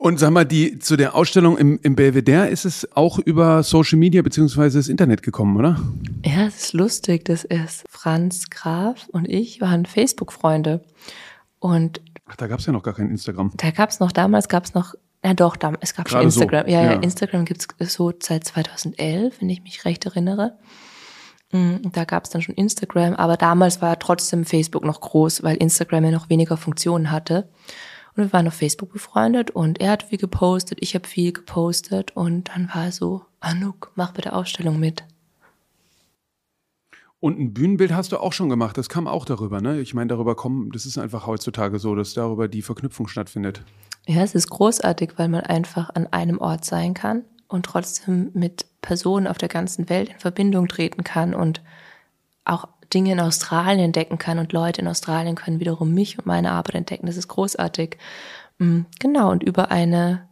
Und 0.00 0.20
sag 0.20 0.30
mal, 0.30 0.44
die 0.44 0.78
zu 0.78 0.96
der 0.96 1.16
Ausstellung 1.16 1.58
im, 1.58 1.80
im 1.82 1.96
Belvedere 1.96 2.48
ist 2.48 2.64
es 2.64 2.88
auch 2.96 3.18
über 3.18 3.64
Social 3.64 3.98
Media 3.98 4.22
beziehungsweise 4.22 4.78
das 4.78 4.88
Internet 4.88 5.22
gekommen, 5.22 5.56
oder? 5.56 5.76
Ja, 6.24 6.46
es 6.46 6.62
ist 6.62 6.72
lustig. 6.72 7.24
Das 7.24 7.42
ist 7.42 7.84
Franz 7.90 8.48
Graf 8.48 9.08
und 9.10 9.28
ich 9.28 9.60
waren 9.60 9.86
Facebook-Freunde. 9.86 10.84
Und 11.58 12.00
Ach, 12.26 12.36
da 12.36 12.46
gab 12.46 12.60
es 12.60 12.66
ja 12.66 12.72
noch 12.72 12.84
gar 12.84 12.94
kein 12.94 13.10
Instagram. 13.10 13.50
Da 13.56 13.72
gab 13.72 13.90
es 13.90 13.98
noch, 13.98 14.12
damals 14.12 14.48
gab 14.48 14.64
es 14.64 14.74
noch, 14.74 14.94
ja 15.24 15.34
doch, 15.34 15.56
da, 15.56 15.72
es 15.80 15.94
gab 15.94 16.06
Gerade 16.06 16.22
schon 16.22 16.26
Instagram. 16.26 16.66
So. 16.66 16.72
Ja, 16.72 16.84
ja, 16.84 16.92
ja, 16.92 17.00
Instagram 17.00 17.44
gibt 17.44 17.66
es 17.78 17.92
so 17.92 18.12
seit 18.22 18.44
2011, 18.44 19.40
wenn 19.40 19.50
ich 19.50 19.62
mich 19.62 19.84
recht 19.84 20.06
erinnere. 20.06 20.58
Mm, 21.50 21.90
da 21.92 22.04
gab 22.04 22.22
es 22.22 22.30
dann 22.30 22.42
schon 22.42 22.54
Instagram, 22.54 23.14
aber 23.14 23.36
damals 23.36 23.82
war 23.82 23.98
trotzdem 23.98 24.44
Facebook 24.44 24.84
noch 24.84 25.00
groß, 25.00 25.42
weil 25.42 25.56
Instagram 25.56 26.04
ja 26.04 26.10
noch 26.12 26.30
weniger 26.30 26.56
Funktionen 26.56 27.10
hatte. 27.10 27.48
Und 28.18 28.24
wir 28.24 28.32
waren 28.32 28.48
auf 28.48 28.54
Facebook 28.54 28.92
befreundet 28.92 29.52
und 29.52 29.80
er 29.80 29.92
hat 29.92 30.02
viel 30.02 30.18
gepostet, 30.18 30.78
ich 30.80 30.96
habe 30.96 31.06
viel 31.06 31.32
gepostet 31.32 32.16
und 32.16 32.48
dann 32.48 32.68
war 32.74 32.90
so, 32.90 33.22
Anouk, 33.38 33.92
mach 33.94 34.10
bitte 34.10 34.32
Ausstellung 34.32 34.80
mit. 34.80 35.04
Und 37.20 37.38
ein 37.38 37.54
Bühnenbild 37.54 37.92
hast 37.92 38.10
du 38.10 38.18
auch 38.18 38.32
schon 38.32 38.48
gemacht, 38.48 38.76
das 38.76 38.88
kam 38.88 39.06
auch 39.06 39.24
darüber, 39.24 39.60
ne? 39.60 39.78
Ich 39.78 39.94
meine, 39.94 40.08
darüber 40.08 40.34
kommen, 40.34 40.72
das 40.72 40.84
ist 40.84 40.98
einfach 40.98 41.28
heutzutage 41.28 41.78
so, 41.78 41.94
dass 41.94 42.12
darüber 42.12 42.48
die 42.48 42.62
Verknüpfung 42.62 43.06
stattfindet. 43.06 43.62
Ja, 44.08 44.22
es 44.22 44.34
ist 44.34 44.50
großartig, 44.50 45.12
weil 45.14 45.28
man 45.28 45.42
einfach 45.42 45.90
an 45.94 46.08
einem 46.08 46.38
Ort 46.38 46.64
sein 46.64 46.94
kann 46.94 47.22
und 47.46 47.66
trotzdem 47.66 48.32
mit 48.34 48.66
Personen 48.82 49.28
auf 49.28 49.38
der 49.38 49.48
ganzen 49.48 49.88
Welt 49.88 50.08
in 50.08 50.18
Verbindung 50.18 50.66
treten 50.66 51.04
kann 51.04 51.34
und 51.34 51.62
auch 52.44 52.66
Dinge 52.94 53.12
in 53.12 53.20
Australien 53.20 53.86
entdecken 53.86 54.18
kann 54.18 54.38
und 54.38 54.52
Leute 54.52 54.80
in 54.80 54.88
Australien 54.88 55.36
können 55.36 55.60
wiederum 55.60 55.92
mich 55.92 56.18
und 56.18 56.26
meine 56.26 56.52
Arbeit 56.52 56.74
entdecken. 56.74 57.06
Das 57.06 57.16
ist 57.16 57.28
großartig. 57.28 57.98
Mm, 58.58 58.82
genau, 58.98 59.30
und 59.30 59.42
über 59.42 59.70
eine 59.70 60.28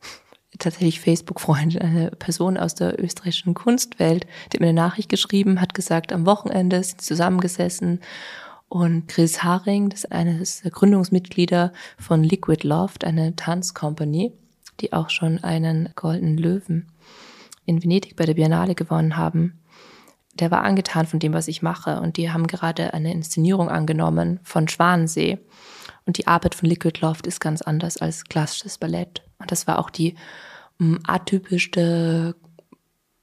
tatsächlich 0.58 1.00
Facebook-Freundin, 1.00 1.80
eine 1.80 2.10
Person 2.10 2.56
aus 2.56 2.74
der 2.74 3.02
österreichischen 3.02 3.54
Kunstwelt, 3.54 4.24
die 4.24 4.56
hat 4.56 4.60
mir 4.60 4.68
eine 4.68 4.80
Nachricht 4.80 5.08
geschrieben, 5.08 5.60
hat 5.60 5.74
gesagt, 5.74 6.12
am 6.12 6.26
Wochenende 6.26 6.82
sind 6.82 7.00
sie 7.00 7.08
zusammengesessen 7.08 8.00
und 8.68 9.08
Chris 9.08 9.42
Haring, 9.42 9.90
das 9.90 10.04
ist 10.04 10.12
eines 10.12 10.62
der 10.62 10.72
Gründungsmitglieder 10.72 11.72
von 11.98 12.24
Liquid 12.24 12.66
Loft, 12.66 13.04
eine 13.04 13.36
Tanzcompany, 13.36 14.32
die 14.80 14.92
auch 14.92 15.10
schon 15.10 15.42
einen 15.44 15.90
goldenen 15.94 16.36
Löwen 16.36 16.88
in 17.66 17.82
Venedig 17.82 18.16
bei 18.16 18.26
der 18.26 18.34
Biennale 18.34 18.74
gewonnen 18.74 19.16
haben 19.16 19.60
der 20.34 20.50
war 20.50 20.62
angetan 20.62 21.06
von 21.06 21.18
dem, 21.18 21.32
was 21.32 21.48
ich 21.48 21.62
mache. 21.62 22.00
Und 22.00 22.16
die 22.16 22.30
haben 22.30 22.46
gerade 22.46 22.94
eine 22.94 23.12
Inszenierung 23.12 23.68
angenommen 23.68 24.40
von 24.42 24.68
Schwanensee. 24.68 25.38
Und 26.06 26.18
die 26.18 26.26
Arbeit 26.26 26.54
von 26.54 26.68
Liquid 26.68 27.00
Loft 27.00 27.26
ist 27.26 27.40
ganz 27.40 27.62
anders 27.62 27.96
als 27.96 28.24
klassisches 28.24 28.78
Ballett. 28.78 29.22
Und 29.38 29.50
das 29.50 29.66
war 29.66 29.78
auch 29.78 29.90
die 29.90 30.16
um, 30.78 30.98
atypischste 31.06 32.34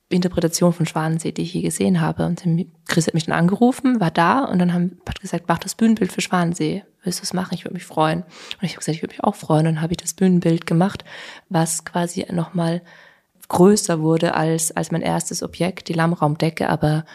Interpretation 0.10 0.74
von 0.74 0.86
Schwanensee, 0.86 1.32
die 1.32 1.43
ich 1.43 1.54
je 1.54 1.62
gesehen 1.62 2.02
habe. 2.02 2.26
Und 2.26 2.43
Chris 2.88 3.08
hat 3.08 3.13
mich 3.13 3.26
dann 3.26 3.38
angerufen, 3.38 4.00
war 4.00 4.12
da 4.12 4.39
und 4.39 4.60
dann 4.60 4.74
haben, 4.74 5.00
hat 5.08 5.21
gesagt, 5.21 5.45
mach 5.47 5.60
das 5.60 5.76
Bühnenbild 5.76 6.12
für 6.12 6.21
Schwanensee. 6.21 6.84
Willst 7.04 7.19
du 7.19 7.24
es 7.24 7.34
machen? 7.34 7.56
Ich 7.56 7.65
würde 7.65 7.74
mich 7.74 7.86
freuen. 7.86 8.21
Und 8.21 8.63
ich 8.63 8.71
habe 8.71 8.80
gesagt, 8.80 8.95
ich 8.95 9.02
würde 9.02 9.13
mich 9.13 9.24
auch 9.24 9.36
freuen. 9.36 9.67
Und 9.67 9.76
dann 9.76 9.82
habe 9.82 9.93
ich 9.93 9.97
das 9.97 10.13
Bühnenbild 10.13 10.65
gemacht, 10.65 11.04
was 11.50 11.84
quasi 11.86 12.26
nochmal 12.32 12.82
größer 13.52 14.00
wurde 14.00 14.34
als, 14.34 14.72
als 14.72 14.92
mein 14.92 15.02
erstes 15.02 15.44
Objekt, 15.44 15.90
die 15.90 15.94
Lammraumdecke, 15.94 16.70
aber 16.70 17.06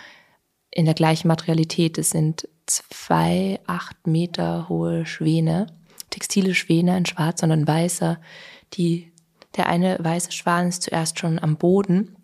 in 0.70 0.84
der 0.84 0.92
gleichen 0.92 1.28
Materialität. 1.28 1.96
Es 1.96 2.10
sind 2.10 2.46
zwei 2.66 3.58
acht 3.66 4.06
Meter 4.06 4.68
hohe 4.68 5.06
Schwäne, 5.06 5.66
textile 6.10 6.54
Schwäne, 6.54 6.92
ein 6.92 7.06
schwarzer 7.06 7.46
und 7.46 7.52
ein 7.52 7.66
weißer. 7.66 8.20
Die, 8.74 9.12
der 9.56 9.68
eine 9.70 9.96
weiße 9.98 10.30
Schwan 10.32 10.68
ist 10.68 10.82
zuerst 10.82 11.18
schon 11.18 11.38
am 11.38 11.56
Boden 11.56 12.16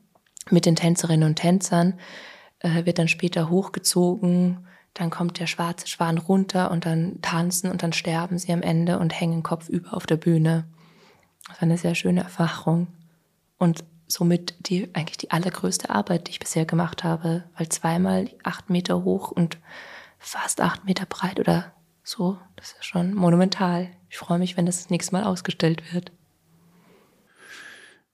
mit 0.51 0.67
den 0.67 0.77
Tänzerinnen 0.77 1.31
und 1.31 1.37
Tänzern, 1.37 1.99
äh, 2.59 2.85
wird 2.85 2.99
dann 2.99 3.09
später 3.09 3.49
hochgezogen, 3.49 4.67
dann 4.93 5.09
kommt 5.09 5.41
der 5.41 5.47
schwarze 5.47 5.89
Schwan 5.89 6.19
runter 6.19 6.71
und 6.71 6.85
dann 6.85 7.23
tanzen 7.23 7.71
und 7.71 7.83
dann 7.83 7.95
sterben 7.95 8.37
sie 8.39 8.53
am 8.53 8.61
Ende 8.61 8.99
und 8.99 9.19
hängen 9.19 9.43
kopfüber 9.43 9.95
auf 9.95 10.05
der 10.05 10.17
Bühne. 10.17 10.67
Das 11.49 11.57
war 11.57 11.63
eine 11.63 11.79
sehr 11.79 11.95
schöne 11.95 12.21
Erfahrung. 12.21 12.89
Und 13.57 13.85
somit 14.13 14.55
die 14.69 14.89
eigentlich 14.95 15.19
die 15.19 15.31
allergrößte 15.31 15.91
Arbeit, 15.91 16.27
die 16.27 16.33
ich 16.33 16.41
bisher 16.41 16.67
gemacht 16.67 17.03
habe, 17.03 17.45
weil 17.57 17.69
zweimal 17.69 18.29
acht 18.43 18.71
Meter 18.71 19.05
hoch 19.05 19.31
und 19.31 19.59
fast 20.19 20.61
acht 20.61 20.85
Meter 20.85 21.07
breit 21.07 21.41
oder 21.41 21.73
so, 22.05 22.39
das 22.57 22.73
ist 22.73 22.85
schon 22.85 23.15
monumental. 23.15 23.89
Ich 24.11 24.19
freue 24.19 24.39
mich, 24.39 24.57
wenn 24.57 24.67
das, 24.67 24.79
das 24.79 24.91
nächste 24.91 25.13
Mal 25.15 25.25
ausgestellt 25.25 25.95
wird. 25.95 26.13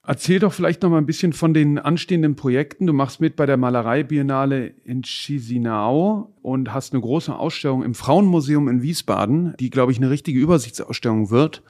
Erzähl 0.05 0.39
doch 0.39 0.53
vielleicht 0.53 0.81
noch 0.81 0.89
mal 0.89 0.97
ein 0.97 1.05
bisschen 1.05 1.33
von 1.33 1.53
den 1.53 1.77
anstehenden 1.77 2.35
Projekten. 2.35 2.87
Du 2.87 2.93
machst 2.93 3.19
mit 3.21 3.35
bei 3.35 3.45
der 3.45 3.57
Malerei-Biennale 3.57 4.73
in 4.83 5.03
Chisinau 5.03 6.33
und 6.41 6.73
hast 6.73 6.93
eine 6.93 7.01
große 7.01 7.35
Ausstellung 7.35 7.83
im 7.83 7.93
Frauenmuseum 7.93 8.69
in 8.69 8.81
Wiesbaden, 8.81 9.53
die, 9.59 9.69
glaube 9.69 9.91
ich, 9.91 9.99
eine 9.99 10.09
richtige 10.09 10.39
Übersichtsausstellung 10.39 11.29
wird. 11.29 11.61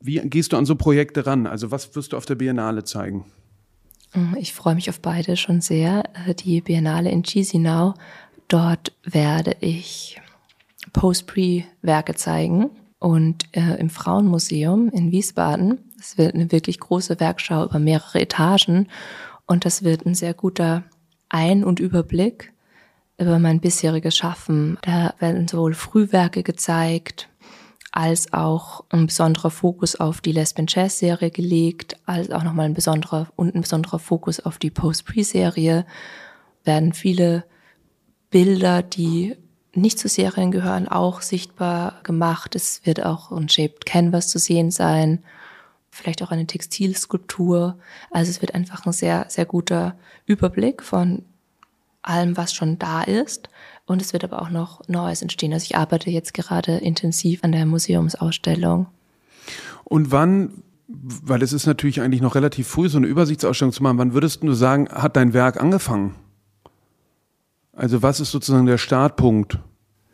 Wie 0.00 0.20
gehst 0.20 0.52
du 0.52 0.56
an 0.56 0.64
so 0.64 0.76
Projekte 0.76 1.26
ran? 1.26 1.48
Also 1.48 1.72
was 1.72 1.96
wirst 1.96 2.12
du 2.12 2.16
auf 2.16 2.26
der 2.26 2.36
Biennale 2.36 2.84
zeigen? 2.84 3.24
Mhm, 4.14 4.36
ich 4.38 4.52
freue 4.52 4.74
mich 4.74 4.88
auf 4.90 5.00
beide 5.00 5.36
schon 5.36 5.60
sehr. 5.60 6.04
Äh, 6.26 6.34
die 6.34 6.60
Biennale 6.60 7.10
in 7.10 7.22
Chisinau, 7.22 7.94
dort 8.48 8.92
werde 9.04 9.56
ich 9.60 10.20
Post-Pre-Werke 10.92 12.14
zeigen. 12.14 12.70
Und 13.00 13.44
äh, 13.52 13.76
im 13.78 13.90
Frauenmuseum 13.90 14.88
in 14.88 15.12
Wiesbaden, 15.12 15.78
es 16.00 16.18
wird 16.18 16.34
eine 16.34 16.50
wirklich 16.50 16.80
große 16.80 17.20
Werkschau 17.20 17.64
über 17.64 17.78
mehrere 17.78 18.20
Etagen. 18.20 18.88
Und 19.46 19.64
das 19.64 19.84
wird 19.84 20.04
ein 20.04 20.14
sehr 20.14 20.34
guter 20.34 20.82
Ein- 21.28 21.62
und 21.62 21.78
Überblick 21.78 22.52
über 23.18 23.38
mein 23.38 23.60
bisheriges 23.60 24.16
Schaffen. 24.16 24.78
Da 24.82 25.14
werden 25.18 25.46
sowohl 25.46 25.74
Frühwerke 25.74 26.42
gezeigt, 26.42 27.28
als 27.92 28.32
auch 28.32 28.84
ein 28.90 29.06
besonderer 29.06 29.50
Fokus 29.50 29.96
auf 29.96 30.20
die 30.20 30.32
Lesbian 30.32 30.66
Jazz 30.68 30.98
Serie 30.98 31.30
gelegt, 31.30 31.96
als 32.06 32.30
auch 32.30 32.42
nochmal 32.42 32.66
ein 32.66 32.74
besonderer 32.74 33.28
und 33.36 33.54
ein 33.54 33.62
besonderer 33.62 33.98
Fokus 33.98 34.40
auf 34.40 34.58
die 34.58 34.70
Post-Pre-Serie. 34.70 35.86
Werden 36.64 36.92
viele 36.92 37.44
Bilder, 38.30 38.82
die 38.82 39.36
nicht 39.74 39.98
zu 39.98 40.08
Serien 40.08 40.50
gehören, 40.50 40.88
auch 40.88 41.22
sichtbar 41.22 42.00
gemacht. 42.02 42.54
Es 42.54 42.84
wird 42.84 43.04
auch 43.04 43.30
ein 43.30 43.48
Shaped 43.48 43.86
Canvas 43.86 44.28
zu 44.28 44.38
sehen 44.38 44.70
sein, 44.70 45.24
vielleicht 45.90 46.22
auch 46.22 46.30
eine 46.30 46.46
Textilskulptur. 46.46 47.78
Also 48.10 48.30
es 48.30 48.40
wird 48.40 48.54
einfach 48.54 48.84
ein 48.86 48.92
sehr, 48.92 49.26
sehr 49.28 49.46
guter 49.46 49.96
Überblick 50.26 50.82
von 50.82 51.24
allem, 52.02 52.36
was 52.36 52.52
schon 52.52 52.78
da 52.78 53.02
ist. 53.02 53.48
Und 53.88 54.02
es 54.02 54.12
wird 54.12 54.22
aber 54.22 54.42
auch 54.42 54.50
noch 54.50 54.86
Neues 54.86 55.22
entstehen. 55.22 55.52
Also 55.52 55.64
ich 55.64 55.76
arbeite 55.76 56.10
jetzt 56.10 56.34
gerade 56.34 56.76
intensiv 56.76 57.42
an 57.42 57.52
der 57.52 57.64
Museumsausstellung. 57.64 58.86
Und 59.84 60.12
wann, 60.12 60.62
weil 60.86 61.42
es 61.42 61.54
ist 61.54 61.66
natürlich 61.66 62.02
eigentlich 62.02 62.20
noch 62.20 62.34
relativ 62.34 62.68
früh, 62.68 62.90
so 62.90 62.98
eine 62.98 63.06
Übersichtsausstellung 63.06 63.72
zu 63.72 63.82
machen, 63.82 63.96
wann 63.96 64.12
würdest 64.12 64.42
du 64.42 64.52
sagen, 64.52 64.90
hat 64.90 65.16
dein 65.16 65.32
Werk 65.32 65.58
angefangen? 65.58 66.14
Also 67.72 68.02
was 68.02 68.20
ist 68.20 68.30
sozusagen 68.30 68.66
der 68.66 68.76
Startpunkt? 68.76 69.58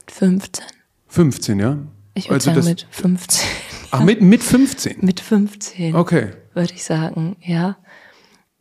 15. 0.07 0.65
15, 1.09 1.59
ja? 1.59 1.79
Ich 2.15 2.27
würde 2.27 2.35
also 2.35 2.53
sagen 2.53 2.67
mit 2.67 2.87
15. 2.91 3.49
Ach, 3.91 4.05
mit, 4.05 4.23
mit 4.23 4.43
15? 4.45 4.99
mit 5.01 5.19
15. 5.19 5.97
Okay. 5.97 6.31
Würde 6.53 6.75
ich 6.75 6.85
sagen, 6.85 7.37
ja. 7.41 7.77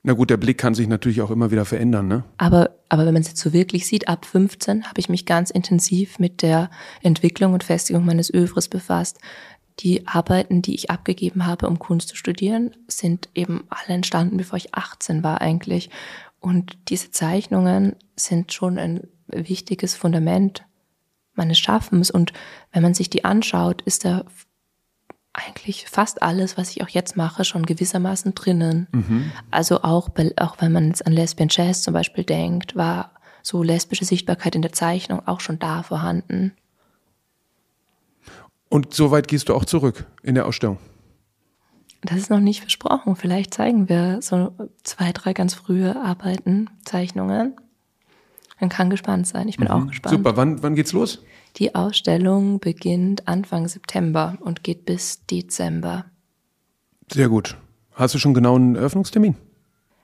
Na 0.05 0.13
gut, 0.13 0.29
der 0.29 0.37
Blick 0.37 0.57
kann 0.57 0.75
sich 0.75 0.89
natürlich 0.89 1.21
auch 1.21 1.31
immer 1.31 1.49
wieder 1.49 1.63
verändern, 1.63 2.09
ne? 2.09 2.25
Aber, 2.37 2.71
aber 2.89 3.05
wenn 3.05 3.13
man 3.13 3.21
es 3.21 3.29
jetzt 3.29 3.39
so 3.39 3.53
wirklich 3.53 3.87
sieht, 3.87 4.09
ab 4.09 4.25
15 4.25 4.83
habe 4.83 4.99
ich 4.99 5.07
mich 5.07 5.25
ganz 5.25 5.49
intensiv 5.49 6.19
mit 6.19 6.41
der 6.41 6.69
Entwicklung 7.01 7.53
und 7.53 7.63
Festigung 7.63 8.03
meines 8.03 8.31
Övres 8.33 8.67
befasst. 8.67 9.19
Die 9.79 10.05
Arbeiten, 10.05 10.61
die 10.61 10.75
ich 10.75 10.91
abgegeben 10.91 11.45
habe, 11.45 11.67
um 11.67 11.79
Kunst 11.79 12.09
zu 12.09 12.17
studieren, 12.17 12.75
sind 12.87 13.29
eben 13.33 13.63
alle 13.69 13.95
entstanden, 13.95 14.35
bevor 14.35 14.57
ich 14.57 14.75
18 14.75 15.23
war 15.23 15.39
eigentlich. 15.39 15.89
Und 16.41 16.77
diese 16.89 17.11
Zeichnungen 17.11 17.95
sind 18.17 18.51
schon 18.51 18.77
ein 18.77 19.07
wichtiges 19.27 19.95
Fundament 19.95 20.65
meines 21.33 21.57
Schaffens. 21.57 22.11
Und 22.11 22.33
wenn 22.73 22.83
man 22.83 22.93
sich 22.93 23.09
die 23.09 23.23
anschaut, 23.23 23.81
ist 23.83 24.03
da 24.03 24.25
eigentlich 25.33 25.85
fast 25.89 26.21
alles, 26.21 26.57
was 26.57 26.69
ich 26.69 26.83
auch 26.83 26.89
jetzt 26.89 27.17
mache, 27.17 27.43
schon 27.43 27.65
gewissermaßen 27.65 28.35
drinnen. 28.35 28.87
Mhm. 28.91 29.31
Also 29.49 29.81
auch, 29.81 30.09
auch 30.37 30.55
wenn 30.59 30.71
man 30.71 30.87
jetzt 30.87 31.05
an 31.05 31.13
Lesbian 31.13 31.49
Jazz 31.51 31.81
zum 31.81 31.93
Beispiel 31.93 32.23
denkt, 32.23 32.75
war 32.75 33.11
so 33.41 33.63
lesbische 33.63 34.05
Sichtbarkeit 34.05 34.55
in 34.55 34.61
der 34.61 34.71
Zeichnung 34.73 35.27
auch 35.27 35.39
schon 35.39 35.59
da 35.59 35.83
vorhanden. 35.83 36.53
Und 38.69 38.93
so 38.93 39.11
weit 39.11 39.27
gehst 39.27 39.49
du 39.49 39.55
auch 39.55 39.65
zurück 39.65 40.05
in 40.23 40.35
der 40.35 40.45
Ausstellung? 40.45 40.77
Das 42.01 42.17
ist 42.17 42.29
noch 42.29 42.39
nicht 42.39 42.61
versprochen. 42.61 43.15
Vielleicht 43.15 43.53
zeigen 43.53 43.89
wir 43.89 44.21
so 44.21 44.53
zwei, 44.83 45.11
drei 45.13 45.33
ganz 45.33 45.53
frühe 45.53 45.95
Arbeiten, 45.95 46.69
Zeichnungen. 46.83 47.55
Man 48.59 48.69
kann 48.69 48.89
gespannt 48.89 49.27
sein. 49.27 49.47
Ich 49.47 49.57
bin 49.57 49.67
mhm. 49.67 49.73
auch 49.73 49.87
gespannt. 49.87 50.15
Super. 50.15 50.37
Wann, 50.37 50.63
wann 50.63 50.75
geht's 50.75 50.93
los? 50.93 51.23
Die 51.57 51.75
Ausstellung 51.75 52.59
beginnt 52.59 53.27
Anfang 53.27 53.67
September 53.67 54.37
und 54.41 54.63
geht 54.63 54.85
bis 54.85 55.25
Dezember. 55.27 56.05
Sehr 57.11 57.29
gut. 57.29 57.57
Hast 57.91 58.15
du 58.15 58.19
schon 58.19 58.33
genau 58.33 58.55
einen 58.55 58.75
Eröffnungstermin? 58.75 59.35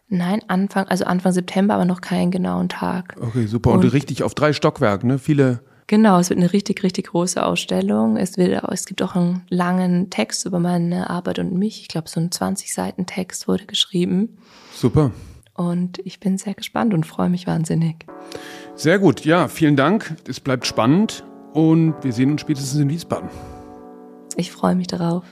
Nein, 0.10 0.42
Anfang, 0.48 0.88
also 0.88 1.06
Anfang 1.06 1.32
September, 1.32 1.74
aber 1.74 1.86
noch 1.86 2.02
keinen 2.02 2.30
genauen 2.30 2.70
Tag. 2.70 3.16
Okay, 3.20 3.48
super. 3.48 3.72
Und, 3.72 3.84
und 3.84 3.94
richtig 3.94 4.22
auf 4.22 4.36
drei 4.36 4.54
Stockwerken, 4.54 5.08
ne? 5.08 5.18
Viele. 5.18 5.62
Genau, 5.88 6.20
es 6.20 6.30
wird 6.30 6.40
eine 6.40 6.54
richtig, 6.54 6.84
richtig 6.84 7.08
große 7.08 7.44
Ausstellung. 7.44 8.18
Es, 8.18 8.38
wird, 8.38 8.64
es 8.72 8.86
gibt 8.86 9.02
auch 9.02 9.16
einen 9.16 9.42
langen 9.50 10.12
Text 10.12 10.46
über 10.46 10.60
meine 10.60 11.10
Arbeit 11.10 11.40
und 11.40 11.54
mich. 11.54 11.82
Ich 11.82 11.88
glaube, 11.88 12.10
so 12.10 12.20
ein 12.20 12.32
20 12.32 12.72
Seiten 12.72 13.08
Text 13.08 13.48
wurde 13.48 13.66
geschrieben. 13.66 14.38
Super. 14.72 15.12
Und 15.56 15.98
ich 16.06 16.20
bin 16.20 16.38
sehr 16.38 16.54
gespannt 16.54 16.94
und 16.94 17.08
freue 17.08 17.30
mich 17.30 17.48
wahnsinnig. 17.48 18.06
Sehr 18.76 19.00
gut, 19.00 19.26
ja, 19.26 19.48
vielen 19.48 19.76
Dank. 19.76 20.16
Es 20.28 20.40
bleibt 20.40 20.68
spannend 20.68 21.24
und 21.54 21.96
wir 22.04 22.14
sehen 22.14 22.32
uns 22.32 22.42
spätestens 22.42 22.80
in 22.80 22.90
Wiesbaden. 22.90 23.30
Ich 24.36 24.52
freue 24.52 24.76
mich 24.76 24.88
darauf. 24.88 25.24